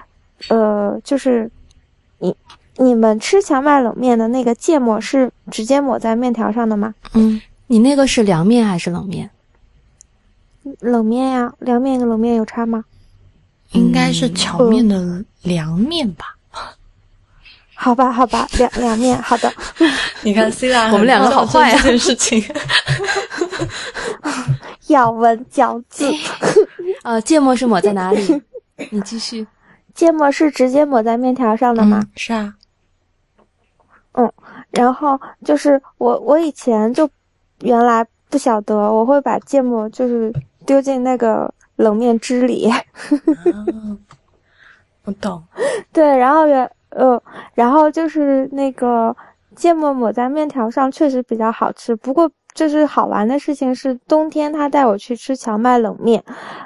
[0.47, 1.52] 呃，就是
[2.20, 2.34] 你
[2.78, 6.95] 你们吃荞麦冷面的那个芥末是直接抹在面条上的吗？
[7.14, 9.30] 嗯，你那个是凉面还是冷面？
[10.80, 12.86] 冷面呀，凉面跟冷面有差吗？
[13.74, 16.38] 应该是荞面的凉面吧？
[17.76, 19.54] 好吧，好吧，凉凉面，好的。
[20.24, 22.41] 你看 C 拉，我们两个好坏啊这件事情。
[24.88, 26.12] 咬文嚼字，
[27.03, 28.41] 呃，芥末是抹在哪里？
[28.91, 29.45] 你继续。
[29.93, 31.99] 芥末是直接抹在面条上的吗？
[32.01, 32.55] 嗯，是啊，
[34.14, 34.32] 嗯
[34.72, 37.10] 然后就是我，我以前就
[37.62, 40.32] 原来不晓得，我会把芥末就是
[40.66, 42.78] 丢进那个冷面汁里，啊
[45.05, 45.43] 我懂。
[45.91, 47.22] 对，然后原呃，
[47.53, 49.16] 然后就是那个
[49.55, 51.95] 芥末抹在面条上确实比较好吃。
[51.95, 52.30] 不过
[52.60, 56.22] 就是好玩的事情是，冬天他带我去吃荞麦冷面，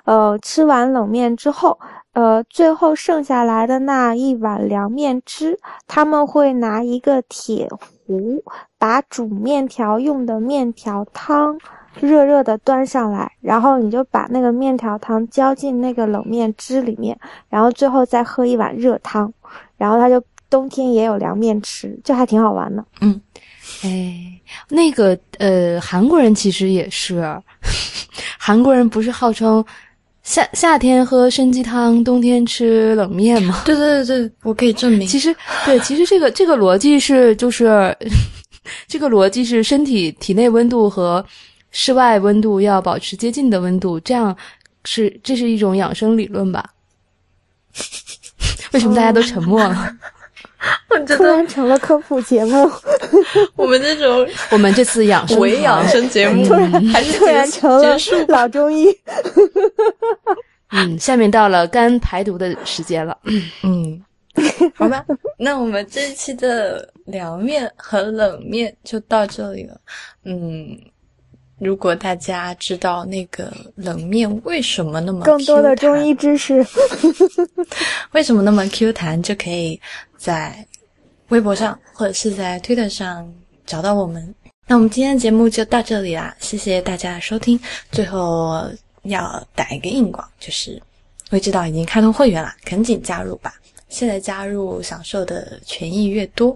[0.05, 1.77] 呃，吃完冷面之后，
[2.13, 7.69] 呃，最后剩下来的那一碗凉面汁，他们会拿一个铁
[8.07, 8.43] 壶，
[8.79, 11.59] 把煮面条用的面条汤
[11.99, 17.15] 热热的端上来，然后你就把那个面条汤浇进那个冷面汁里面，
[17.49, 19.31] 然后最后再喝一碗热汤，
[19.77, 20.19] 然后他就
[20.49, 22.83] 冬天也有凉面吃，就还挺好玩的。
[23.01, 23.21] 嗯
[23.83, 27.23] 哎，那个呃，韩国人其实也是，
[28.39, 29.63] 韩国人不是号称
[30.23, 33.61] 夏夏天喝参鸡汤，冬天吃冷面吗？
[33.65, 35.05] 对对对对，我可以证明。
[35.07, 37.95] 其实对，其实这个这个逻辑是就是
[38.87, 41.25] 这个逻辑是身体体内温度和
[41.71, 44.35] 室外温度要保持接近的温度，这样
[44.85, 46.69] 是这是一种养生理论吧？
[48.71, 49.93] 为什么大家都沉默了？
[51.17, 52.69] 突然成了科普节目。
[53.55, 56.43] 我们这种我们这次养生伪养生节目，
[56.91, 57.97] 还是突然成了
[58.27, 58.87] 老中医。
[60.71, 63.17] 嗯，下面到了肝排毒的时间了。
[63.63, 64.01] 嗯，
[64.75, 65.05] 好吧，
[65.37, 69.75] 那我们这一期的凉面和冷面就到这里了。
[70.23, 70.79] 嗯。
[71.63, 76.65] 如果大家知道那个冷面为什么那么更多的中医知识，
[78.11, 79.79] 为什么那么 Q 弹，就可以
[80.17, 80.65] 在
[81.29, 83.33] 微博上或者是在 Twitter 上
[83.65, 84.35] 找到我们。
[84.67, 87.59] 那我们今天的节目就到这里啦，谢谢大家的收听。
[87.91, 88.69] 最后
[89.03, 90.81] 要打一个硬广，就是
[91.31, 93.53] 未知道已经开通会员了，赶紧加入吧！
[93.89, 96.55] 现在加入，享受的权益越多，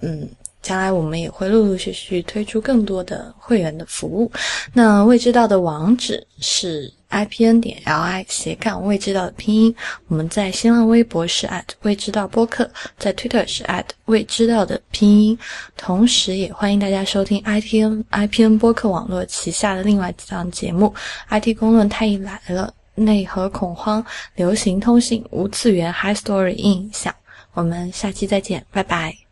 [0.00, 0.28] 嗯。
[0.62, 4.30] 将来我们也会陆陆续续推出更多的会员的服务。
[4.72, 9.74] 那未知道的网址是 i p n 点 l i 斜杠未知道的拼音。
[10.08, 11.48] 我们在新浪微博是
[11.82, 13.64] 未知道播客，在 Twitter 是
[14.06, 15.38] 未知道的拼音。
[15.76, 20.94] 同时，也欢迎大家收听 i t n i p n 播客网络旗下的另外几档节目
[21.30, 24.04] ：IT 公论太医来了、内核恐慌、
[24.34, 27.14] 流行通信、无次元 High Story 印象。
[27.54, 29.27] 我们下期再见，拜拜。